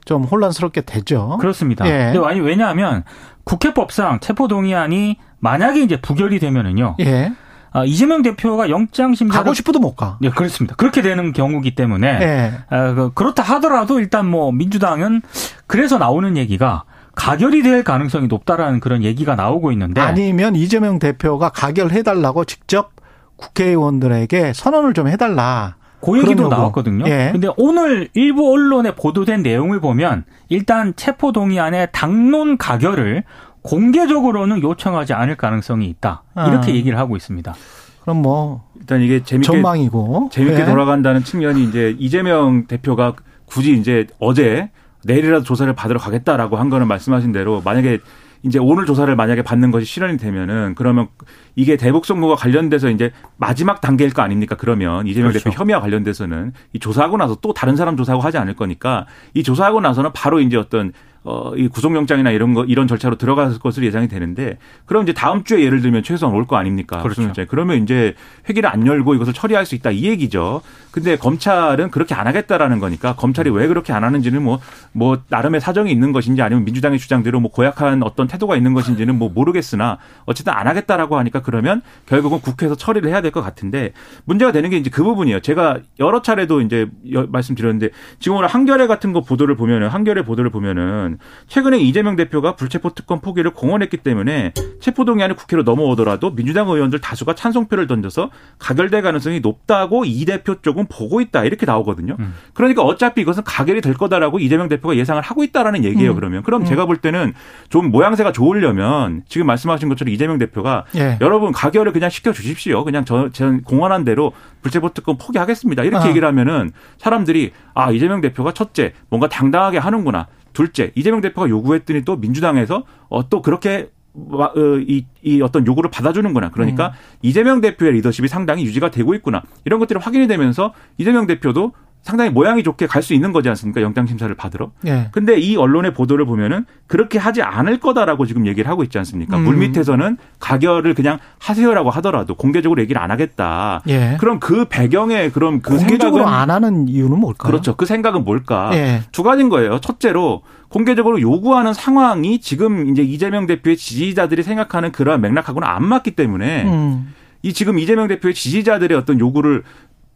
좀 0.04 0.24
혼란스럽게 0.24 0.80
되죠. 0.80 1.38
그렇습니다. 1.40 1.86
예. 1.86 2.12
근데 2.12 2.26
아니 2.26 2.40
왜냐하면 2.40 3.04
국회법상 3.44 4.20
체포동의안이 4.20 5.18
만약에 5.38 5.80
이제 5.82 6.00
부결이 6.00 6.40
되면은요. 6.40 6.96
예. 7.00 7.32
아, 7.74 7.84
이재명 7.84 8.22
대표가 8.22 8.70
영장 8.70 9.14
심사 9.14 9.38
가고 9.38 9.52
싶어도 9.52 9.80
못 9.80 9.96
가. 9.96 10.16
네, 10.20 10.30
그렇습니다. 10.30 10.76
그렇게 10.76 11.02
되는 11.02 11.32
경우기 11.32 11.74
때문에 11.74 12.06
예. 12.06 12.52
아, 12.70 12.94
그, 12.94 13.12
그렇다 13.12 13.42
하더라도 13.42 13.98
일단 13.98 14.26
뭐 14.26 14.52
민주당은 14.52 15.22
그래서 15.66 15.98
나오는 15.98 16.36
얘기가 16.36 16.84
가결이 17.16 17.64
될 17.64 17.82
가능성이 17.82 18.28
높다라는 18.28 18.78
그런 18.78 19.02
얘기가 19.02 19.34
나오고 19.34 19.72
있는데 19.72 20.00
아니면 20.00 20.54
이재명 20.54 21.00
대표가 21.00 21.48
가결해 21.48 22.04
달라고 22.04 22.44
직접 22.44 22.92
국회의원들에게 23.36 24.52
선언을 24.52 24.94
좀 24.94 25.08
해달라. 25.08 25.74
그 26.00 26.18
얘기도 26.18 26.48
나왔거든요. 26.48 27.06
예. 27.08 27.30
근데 27.32 27.48
오늘 27.56 28.08
일부 28.14 28.52
언론에 28.52 28.94
보도된 28.94 29.42
내용을 29.42 29.80
보면 29.80 30.24
일단 30.48 30.92
체포 30.94 31.32
동의안의 31.32 31.88
당론 31.92 32.56
가결을 32.56 33.24
공개적으로는 33.64 34.62
요청하지 34.62 35.14
않을 35.14 35.36
가능성이 35.36 35.86
있다. 35.86 36.22
이렇게 36.36 36.70
아. 36.70 36.74
얘기를 36.74 36.98
하고 36.98 37.16
있습니다. 37.16 37.54
그럼 38.02 38.22
뭐 38.22 38.68
일단 38.78 39.00
이게 39.00 39.22
재밌게 39.22 39.50
전망이고 39.50 40.28
재밌게 40.30 40.60
예. 40.60 40.64
돌아간다는 40.66 41.24
측면이 41.24 41.64
이제 41.64 41.96
이재명 41.98 42.66
대표가 42.66 43.14
굳이 43.46 43.72
이제 43.72 44.06
어제 44.20 44.70
내일이라도 45.04 45.44
조사를 45.44 45.72
받으러 45.74 45.98
가겠다라고 45.98 46.56
한 46.56 46.68
거는 46.68 46.86
말씀하신 46.86 47.32
대로 47.32 47.62
만약에 47.64 48.00
이제 48.42 48.58
오늘 48.58 48.84
조사를 48.84 49.14
만약에 49.16 49.40
받는 49.40 49.70
것이 49.70 49.86
실현이 49.86 50.18
되면은 50.18 50.74
그러면 50.76 51.08
이게 51.56 51.78
대북 51.78 52.04
송무가 52.04 52.34
관련돼서 52.34 52.90
이제 52.90 53.10
마지막 53.38 53.80
단계일 53.80 54.12
거 54.12 54.20
아닙니까? 54.20 54.54
그러면 54.58 55.06
이재명 55.06 55.30
그렇죠. 55.30 55.44
대표 55.48 55.58
혐의와 55.58 55.80
관련돼서는 55.80 56.52
이 56.74 56.78
조사하고 56.78 57.16
나서 57.16 57.38
또 57.40 57.54
다른 57.54 57.74
사람 57.74 57.96
조사하고 57.96 58.22
하지 58.22 58.36
않을 58.36 58.54
거니까 58.54 59.06
이 59.32 59.42
조사하고 59.42 59.80
나서는 59.80 60.10
바로 60.12 60.40
이제 60.40 60.58
어떤 60.58 60.92
어, 61.24 61.52
이 61.56 61.68
구속영장이나 61.68 62.30
이런 62.30 62.52
거, 62.54 62.64
이런 62.64 62.86
절차로 62.86 63.16
들어갈 63.16 63.58
것으로 63.58 63.86
예상이 63.86 64.08
되는데, 64.08 64.58
그럼 64.84 65.04
이제 65.04 65.12
다음 65.14 65.42
주에 65.42 65.64
예를 65.64 65.80
들면 65.80 66.02
최소한 66.02 66.36
올 66.36 66.44
거 66.44 66.56
아닙니까? 66.56 66.98
그렇죠. 67.02 67.22
그러면 67.48 67.82
이제 67.82 68.14
회기를 68.48 68.68
안 68.68 68.86
열고 68.86 69.14
이것을 69.14 69.32
처리할 69.32 69.64
수 69.64 69.74
있다 69.74 69.90
이 69.90 70.04
얘기죠. 70.04 70.60
근데 70.90 71.16
검찰은 71.16 71.90
그렇게 71.90 72.14
안 72.14 72.26
하겠다라는 72.26 72.78
거니까 72.78 73.14
검찰이 73.16 73.48
왜 73.50 73.66
그렇게 73.66 73.92
안 73.94 74.04
하는지는 74.04 74.42
뭐, 74.42 74.60
뭐, 74.92 75.18
나름의 75.28 75.60
사정이 75.62 75.90
있는 75.90 76.12
것인지 76.12 76.42
아니면 76.42 76.64
민주당의 76.66 76.98
주장대로 76.98 77.40
뭐 77.40 77.50
고약한 77.50 78.02
어떤 78.02 78.26
태도가 78.28 78.56
있는 78.56 78.74
것인지는 78.74 79.16
뭐 79.16 79.30
모르겠으나 79.34 79.98
어쨌든 80.26 80.52
안 80.52 80.68
하겠다라고 80.68 81.16
하니까 81.18 81.40
그러면 81.40 81.80
결국은 82.06 82.40
국회에서 82.40 82.74
처리를 82.76 83.08
해야 83.10 83.20
될 83.22 83.32
것 83.32 83.40
같은데 83.42 83.92
문제가 84.26 84.52
되는 84.52 84.68
게 84.70 84.76
이제 84.76 84.90
그 84.90 85.02
부분이에요. 85.02 85.40
제가 85.40 85.78
여러 85.98 86.22
차례도 86.22 86.60
이제 86.60 86.88
말씀드렸는데 87.28 87.88
지금 88.20 88.36
오늘 88.36 88.48
한겨레 88.48 88.86
같은 88.86 89.12
거 89.12 89.22
보도를 89.22 89.56
보면은 89.56 89.88
한겨레 89.88 90.22
보도를 90.22 90.50
보면은 90.50 91.13
최근에 91.46 91.78
이재명 91.78 92.16
대표가 92.16 92.56
불체포 92.56 92.90
특권 92.90 93.20
포기를 93.20 93.52
공언했기 93.52 93.98
때문에 93.98 94.52
체포 94.80 95.04
동의안이 95.04 95.34
국회로 95.34 95.62
넘어오더라도 95.62 96.34
민주당 96.34 96.68
의원들 96.68 97.00
다수가 97.00 97.34
찬성표를 97.34 97.86
던져서 97.86 98.30
가결될 98.58 99.02
가능성이 99.02 99.40
높다고 99.40 100.04
이 100.04 100.24
대표 100.24 100.60
쪽은 100.60 100.86
보고 100.88 101.20
있다 101.20 101.44
이렇게 101.44 101.66
나오거든요. 101.66 102.16
음. 102.18 102.34
그러니까 102.54 102.82
어차피 102.82 103.20
이것은 103.22 103.44
가결이 103.44 103.80
될 103.80 103.94
거다라고 103.94 104.38
이재명 104.38 104.68
대표가 104.68 104.96
예상을 104.96 105.20
하고 105.22 105.44
있다라는 105.44 105.84
얘기예요. 105.84 106.12
음. 106.12 106.16
그러면 106.16 106.42
그럼 106.42 106.62
음. 106.62 106.66
제가 106.66 106.86
볼 106.86 106.96
때는 106.96 107.34
좀 107.68 107.90
모양새가 107.90 108.32
좋으려면 108.32 109.22
지금 109.28 109.46
말씀하신 109.46 109.88
것처럼 109.88 110.12
이재명 110.12 110.38
대표가 110.38 110.84
예. 110.96 111.18
여러분 111.20 111.52
가결을 111.52 111.92
그냥 111.92 112.10
시켜 112.10 112.32
주십시오. 112.32 112.84
그냥 112.84 113.04
저, 113.04 113.30
저 113.32 113.58
공언한 113.64 114.04
대로 114.04 114.32
불체포 114.62 114.90
특권 114.90 115.18
포기하겠습니다. 115.18 115.84
이렇게 115.84 116.04
아. 116.04 116.08
얘기를 116.08 116.26
하면은 116.28 116.72
사람들이 116.98 117.52
아 117.74 117.90
이재명 117.90 118.20
대표가 118.20 118.52
첫째 118.52 118.92
뭔가 119.08 119.28
당당하게 119.28 119.78
하는구나. 119.78 120.26
둘째, 120.54 120.92
이재명 120.94 121.20
대표가 121.20 121.48
요구했더니 121.50 122.04
또 122.06 122.16
민주당에서 122.16 122.84
어, 123.10 123.28
또 123.28 123.42
그렇게 123.42 123.90
어, 124.14 124.48
이, 124.78 125.04
이 125.22 125.42
어떤 125.42 125.66
요구를 125.66 125.90
받아주는구나. 125.90 126.50
그러니까 126.50 126.88
음. 126.88 126.92
이재명 127.22 127.60
대표의 127.60 127.92
리더십이 127.92 128.28
상당히 128.28 128.64
유지가 128.64 128.90
되고 128.90 129.14
있구나. 129.14 129.42
이런 129.64 129.80
것들이 129.80 129.98
확인이 130.00 130.26
되면서 130.28 130.72
이재명 130.96 131.26
대표도 131.26 131.72
상당히 132.04 132.30
모양이 132.30 132.62
좋게 132.62 132.86
갈 132.86 133.02
수 133.04 133.12
있는 133.14 133.32
거지 133.32 133.48
않습니까? 133.48 133.80
영장 133.82 134.06
심사를 134.06 134.32
받으러. 134.34 134.70
예. 134.86 135.08
근데 135.12 135.38
이 135.38 135.56
언론의 135.56 135.92
보도를 135.94 136.24
보면은 136.26 136.64
그렇게 136.86 137.18
하지 137.18 137.42
않을 137.42 137.80
거다라고 137.80 138.24
지금 138.24 138.46
얘기를 138.46 138.70
하고 138.70 138.82
있지 138.82 138.96
않습니까? 138.98 139.36
음. 139.36 139.44
물 139.44 139.56
밑에서는 139.56 140.16
가결을 140.38 140.94
그냥 140.94 141.18
하세요라고 141.38 141.90
하더라도 141.90 142.34
공개적으로 142.34 142.80
얘기를 142.80 143.00
안 143.02 143.10
하겠다. 143.10 143.82
예. 143.88 144.16
그럼 144.20 144.38
그 144.38 144.66
배경에 144.66 145.30
그럼 145.30 145.60
그 145.60 145.76
공개적으로 145.76 146.24
생각은 146.24 146.40
안 146.40 146.50
하는 146.50 146.88
이유는 146.88 147.18
뭘까요? 147.18 147.50
그렇죠. 147.50 147.74
그 147.74 147.84
생각은 147.86 148.24
뭘까? 148.24 148.70
예. 148.74 149.00
두 149.12 149.22
가지인 149.22 149.48
거예요. 149.48 149.80
첫째로 149.80 150.42
공개적으로 150.68 151.20
요구하는 151.20 151.72
상황이 151.72 152.40
지금 152.40 152.88
이제 152.90 153.02
이재명 153.02 153.46
대표의 153.46 153.76
지지자들이 153.76 154.42
생각하는 154.42 154.92
그러한 154.92 155.20
맥락하고는 155.20 155.66
안 155.66 155.84
맞기 155.84 156.12
때문에 156.12 156.64
음. 156.64 157.14
이 157.42 157.52
지금 157.52 157.78
이재명 157.78 158.08
대표의 158.08 158.34
지지자들의 158.34 158.96
어떤 158.96 159.20
요구를 159.20 159.62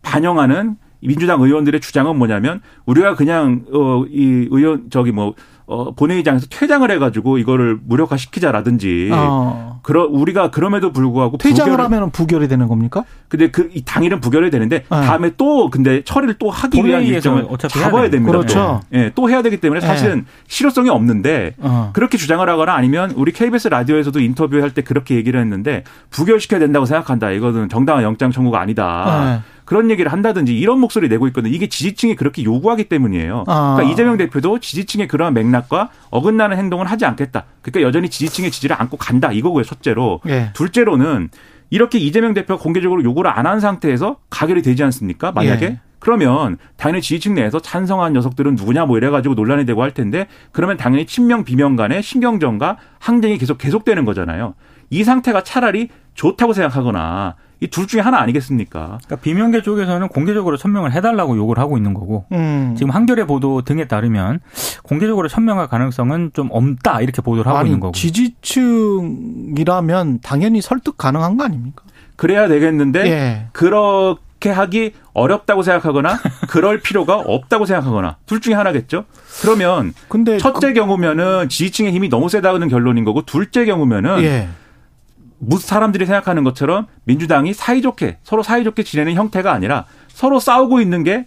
반영하는 0.02 0.76
민주당 1.00 1.40
의원들의 1.40 1.80
주장은 1.80 2.16
뭐냐면 2.16 2.60
우리가 2.86 3.14
그냥 3.14 3.64
어이 3.72 4.48
의원 4.50 4.90
저기 4.90 5.12
뭐 5.12 5.34
어, 5.66 5.92
본회의장에서 5.94 6.46
퇴장을 6.48 6.90
해가지고 6.90 7.36
이거를 7.36 7.78
무력화시키자라든지. 7.84 9.10
어. 9.12 9.80
그러 9.82 10.06
우리가 10.06 10.50
그럼에도 10.50 10.92
불구하고 10.92 11.36
퇴장을 11.38 11.78
하면 11.78 12.10
부결이 12.10 12.48
되는 12.48 12.68
겁니까? 12.68 13.04
근데 13.28 13.50
그 13.50 13.68
이 13.72 13.82
당일은 13.84 14.20
부결이 14.20 14.50
되는데 14.50 14.78
네. 14.78 14.86
다음에 14.88 15.30
또 15.36 15.70
근데 15.70 16.02
처리를 16.02 16.34
또 16.38 16.50
하기 16.50 16.84
위한 16.84 17.02
일정을 17.02 17.46
잡아야 17.68 18.08
됩니다. 18.10 18.32
그렇죠. 18.32 18.80
예, 18.92 18.98
네, 18.98 19.12
또 19.14 19.28
해야 19.28 19.42
되기 19.42 19.58
때문에 19.58 19.80
사실은 19.80 20.16
네. 20.16 20.24
실효성이 20.46 20.88
없는데 20.88 21.54
어. 21.58 21.90
그렇게 21.92 22.16
주장을 22.16 22.46
하거나 22.48 22.74
아니면 22.74 23.12
우리 23.16 23.32
KBS 23.32 23.68
라디오에서도 23.68 24.18
인터뷰할 24.20 24.72
때 24.72 24.82
그렇게 24.82 25.16
얘기를 25.16 25.38
했는데 25.40 25.84
부결시켜야 26.10 26.60
된다고 26.60 26.86
생각한다. 26.86 27.30
이거는 27.30 27.68
정당한 27.68 28.04
영장 28.04 28.30
청구가 28.32 28.58
아니다. 28.60 29.42
네. 29.68 29.78
그런 29.78 29.90
얘기를 29.90 30.10
한다든지 30.10 30.58
이런 30.58 30.80
목소리 30.80 31.08
내고 31.08 31.26
있거든요. 31.28 31.54
이게 31.54 31.68
지지층이 31.68 32.16
그렇게 32.16 32.42
요구하기 32.42 32.84
때문이에요. 32.84 33.44
아. 33.46 33.74
그러니까 33.74 33.92
이재명 33.92 34.16
대표도 34.16 34.60
지지층의 34.60 35.08
그러한 35.08 35.34
맥락과 35.34 35.90
어긋나는 36.10 36.56
행동은 36.56 36.86
하지 36.86 37.04
않겠다. 37.04 37.44
그러니까 37.60 37.86
여전히 37.86 38.08
지지층의 38.08 38.50
지지를 38.50 38.80
안고 38.80 38.96
간다. 38.96 39.30
이거고요. 39.30 39.64
첫째로. 39.64 40.20
예. 40.26 40.50
둘째로는 40.54 41.28
이렇게 41.68 41.98
이재명 41.98 42.32
대표가 42.32 42.62
공개적으로 42.62 43.04
요구를 43.04 43.30
안 43.30 43.44
한 43.44 43.60
상태에서 43.60 44.16
가결이 44.30 44.62
되지 44.62 44.82
않습니까? 44.84 45.32
만약에 45.32 45.66
예. 45.66 45.80
그러면 45.98 46.56
당연히 46.76 47.02
지지층 47.02 47.34
내에서 47.34 47.60
찬성한 47.60 48.12
녀석들은 48.14 48.54
누구냐 48.54 48.86
뭐 48.86 48.96
이래가지고 48.96 49.34
논란이 49.34 49.66
되고 49.66 49.82
할 49.82 49.92
텐데 49.92 50.28
그러면 50.52 50.76
당연히 50.78 51.04
친명 51.06 51.44
비명 51.44 51.76
간의 51.76 52.02
신경전과 52.02 52.78
항쟁이 53.00 53.36
계속 53.36 53.58
계속되는 53.58 54.04
거잖아요. 54.06 54.54
이 54.90 55.04
상태가 55.04 55.42
차라리 55.42 55.88
좋다고 56.14 56.52
생각하거나 56.54 57.34
이 57.60 57.66
둘 57.66 57.86
중에 57.86 58.00
하나 58.00 58.20
아니겠습니까? 58.20 58.98
그러니까 59.04 59.16
비명계 59.16 59.62
쪽에서는 59.62 60.08
공개적으로 60.08 60.56
천명을 60.56 60.92
해달라고 60.92 61.36
요구를 61.36 61.62
하고 61.62 61.76
있는 61.76 61.94
거고 61.94 62.24
음. 62.32 62.74
지금 62.76 62.90
한겨레 62.90 63.26
보도 63.26 63.62
등에 63.62 63.86
따르면 63.86 64.40
공개적으로 64.82 65.28
천명할 65.28 65.68
가능성은 65.68 66.32
좀 66.34 66.48
없다 66.50 67.00
이렇게 67.00 67.22
보도를 67.22 67.48
하고 67.48 67.58
아니, 67.58 67.68
있는 67.68 67.78
거고 67.80 67.92
지지층이라면 67.92 70.20
당연히 70.22 70.60
설득 70.60 70.98
가능한 70.98 71.36
거 71.36 71.44
아닙니까? 71.44 71.84
그래야 72.16 72.48
되겠는데 72.48 73.06
예. 73.06 73.46
그렇게 73.52 74.50
하기 74.50 74.92
어렵다고 75.12 75.62
생각하거나 75.62 76.18
그럴 76.48 76.80
필요가 76.80 77.16
없다고 77.16 77.66
생각하거나 77.66 78.16
둘 78.26 78.40
중에 78.40 78.54
하나겠죠. 78.54 79.04
그러면 79.42 79.92
근데 80.08 80.38
첫째 80.38 80.68
그... 80.68 80.74
경우면은 80.74 81.48
지지층의 81.48 81.92
힘이 81.92 82.08
너무 82.08 82.28
세다는 82.28 82.68
결론인 82.68 83.04
거고 83.04 83.22
둘째 83.22 83.64
경우면은 83.64 84.22
예. 84.22 84.48
사람들이 85.60 86.06
생각하는 86.06 86.44
것처럼 86.44 86.86
민주당이 87.04 87.54
사이좋게 87.54 88.18
서로 88.22 88.42
사이좋게 88.42 88.82
지내는 88.82 89.14
형태가 89.14 89.52
아니라 89.52 89.84
서로 90.08 90.40
싸우고 90.40 90.80
있는 90.80 91.04
게 91.04 91.26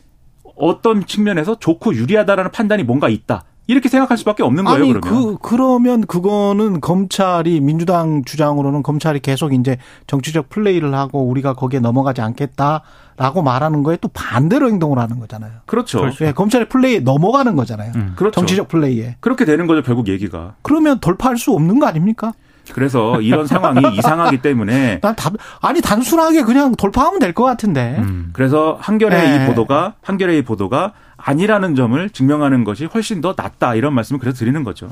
어떤 0.55 1.05
측면에서 1.05 1.57
좋고 1.59 1.95
유리하다라는 1.95 2.51
판단이 2.51 2.83
뭔가 2.83 3.09
있다. 3.09 3.43
이렇게 3.67 3.87
생각할 3.87 4.17
수밖에 4.17 4.43
없는 4.43 4.65
거예요. 4.65 4.83
아니, 4.83 4.93
그러면. 4.93 5.01
그 5.01 5.37
그러면 5.41 6.01
그거는 6.05 6.81
검찰이 6.81 7.61
민주당 7.61 8.23
주장으로는 8.25 8.83
검찰이 8.83 9.21
계속 9.21 9.53
이제 9.53 9.77
정치적 10.07 10.49
플레이를 10.49 10.93
하고 10.93 11.25
우리가 11.27 11.53
거기에 11.53 11.79
넘어가지 11.79 12.19
않겠다라고 12.21 13.43
말하는 13.43 13.83
거에 13.83 13.97
또 14.01 14.09
반대로 14.09 14.67
행동을 14.67 14.99
하는 14.99 15.19
거잖아요. 15.19 15.51
그렇죠. 15.67 16.01
그렇죠. 16.01 16.25
예, 16.25 16.31
검찰의 16.33 16.67
플레이에 16.67 16.99
넘어가는 16.99 17.55
거잖아요. 17.55 17.93
음, 17.95 18.13
그렇죠. 18.17 18.33
정치적 18.41 18.67
플레이에. 18.67 19.15
그렇게 19.21 19.45
되는 19.45 19.67
거죠, 19.67 19.83
결국 19.83 20.09
얘기가. 20.09 20.55
그러면 20.63 20.99
돌파할 20.99 21.37
수 21.37 21.53
없는 21.53 21.79
거 21.79 21.85
아닙니까? 21.85 22.33
그래서 22.73 23.19
이런 23.21 23.47
상황이 23.47 23.81
이상하기 23.97 24.41
때문에 24.41 24.99
난 25.01 25.15
답, 25.15 25.33
아니 25.61 25.81
단순하게 25.81 26.43
그냥 26.43 26.73
돌파하면 26.75 27.19
될 27.19 27.33
것 27.33 27.43
같은데. 27.43 27.95
음. 27.99 28.29
그래서 28.33 28.77
한겨레의 28.81 29.37
네. 29.39 29.43
이 29.43 29.47
보도가 29.47 29.93
한겨레의 30.01 30.39
이 30.39 30.41
보도가 30.43 30.91
아니라는 31.17 31.75
점을 31.75 32.09
증명하는 32.09 32.63
것이 32.63 32.85
훨씬 32.85 33.21
더 33.21 33.33
낫다 33.37 33.75
이런 33.75 33.93
말씀을 33.93 34.19
그래서 34.19 34.37
드리는 34.37 34.63
거죠. 34.63 34.89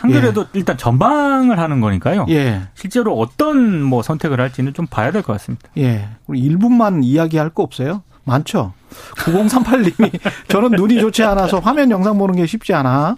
한겨레도 0.00 0.40
예. 0.42 0.46
일단 0.52 0.76
전방을 0.76 1.58
하는 1.58 1.80
거니까요. 1.80 2.26
예. 2.28 2.62
실제로 2.74 3.18
어떤 3.18 3.82
뭐 3.82 4.02
선택을 4.02 4.40
할지는 4.40 4.74
좀 4.74 4.86
봐야 4.86 5.10
될 5.10 5.22
것 5.22 5.32
같습니다. 5.34 5.68
예. 5.78 6.08
우리 6.26 6.42
1분만 6.48 7.00
이야기할 7.02 7.50
거 7.50 7.62
없어요? 7.62 8.02
많죠. 8.24 8.72
9038님이 9.16 10.18
저는 10.48 10.70
눈이 10.72 11.00
좋지 11.00 11.22
않아서 11.24 11.58
화면 11.60 11.90
영상 11.90 12.18
보는 12.18 12.36
게 12.36 12.46
쉽지 12.46 12.74
않아. 12.74 13.16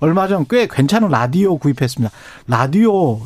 얼마 0.00 0.26
전 0.28 0.44
꽤 0.48 0.66
괜찮은 0.66 1.08
라디오 1.08 1.58
구입했습니다. 1.58 2.12
라디오 2.48 3.20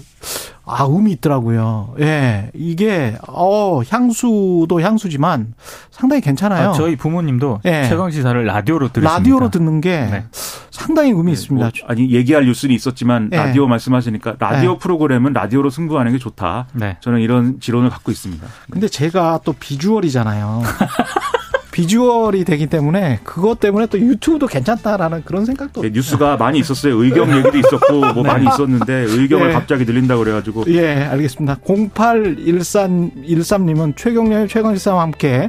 아, 0.66 0.86
음이 0.86 1.12
있더라고요. 1.12 1.94
예. 2.00 2.50
이게, 2.54 3.18
어, 3.28 3.82
향수도 3.86 4.80
향수지만 4.80 5.52
상당히 5.90 6.22
괜찮아요. 6.22 6.70
아, 6.70 6.72
저희 6.72 6.96
부모님도 6.96 7.60
예. 7.66 7.84
최강 7.86 8.10
시사를 8.10 8.42
라디오로 8.46 8.88
들으십니다. 8.88 9.18
라디오로 9.18 9.50
듣는 9.50 9.82
게 9.82 9.90
네. 10.10 10.24
상당히 10.70 11.10
의미 11.10 11.26
네, 11.26 11.32
있습니다. 11.32 11.66
뭐, 11.66 11.88
아니, 11.90 12.10
얘기할 12.10 12.46
뉴스는 12.46 12.74
있었지만 12.74 13.28
예. 13.32 13.36
라디오 13.36 13.66
말씀하시니까 13.66 14.36
라디오 14.38 14.72
예. 14.72 14.78
프로그램은 14.78 15.34
라디오로 15.34 15.68
승부하는 15.68 16.12
게 16.12 16.18
좋다. 16.18 16.68
네. 16.72 16.96
저는 17.00 17.20
이런 17.20 17.60
지론을 17.60 17.90
갖고 17.90 18.10
있습니다. 18.10 18.46
근데 18.70 18.88
제가 18.88 19.40
또 19.44 19.52
비주얼이잖아요. 19.52 20.62
비주얼이 21.74 22.44
되기 22.44 22.68
때문에 22.68 23.18
그것 23.24 23.58
때문에 23.58 23.86
또 23.86 23.98
유튜브도 23.98 24.46
괜찮다라는 24.46 25.24
그런 25.24 25.44
생각도 25.44 25.82
네, 25.82 25.90
뉴스가 25.92 26.36
많이 26.36 26.60
있었어요. 26.60 27.02
의경 27.02 27.36
얘기도 27.36 27.58
있었고 27.58 27.98
뭐 28.14 28.22
네. 28.22 28.22
많이 28.22 28.46
있었는데 28.46 29.06
의경을 29.08 29.48
네. 29.48 29.54
갑자기 29.54 29.84
늘린다 29.84 30.14
고 30.14 30.22
그래가지고 30.22 30.66
예 30.68 31.02
알겠습니다. 31.02 31.56
0813님은 31.66 33.96
최경련의 33.96 34.46
최강시사와 34.46 35.02
함께 35.02 35.48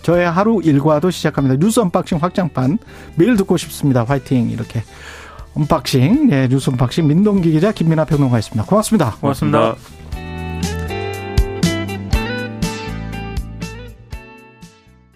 저의 0.00 0.30
하루 0.30 0.62
일과도 0.64 1.10
시작합니다. 1.10 1.58
뉴스 1.58 1.80
언박싱 1.80 2.16
확장판 2.22 2.78
매일 3.16 3.36
듣고 3.36 3.58
싶습니다. 3.58 4.04
화이팅 4.04 4.48
이렇게 4.48 4.82
언박싱 5.54 6.30
예 6.32 6.48
뉴스 6.48 6.70
언박싱 6.70 7.06
민동기 7.06 7.52
기자 7.52 7.72
김민하 7.72 8.06
평론가였습니다. 8.06 8.64
고맙습니다. 8.64 9.16
고맙습니다. 9.20 9.58
고맙습니다. 9.58 9.99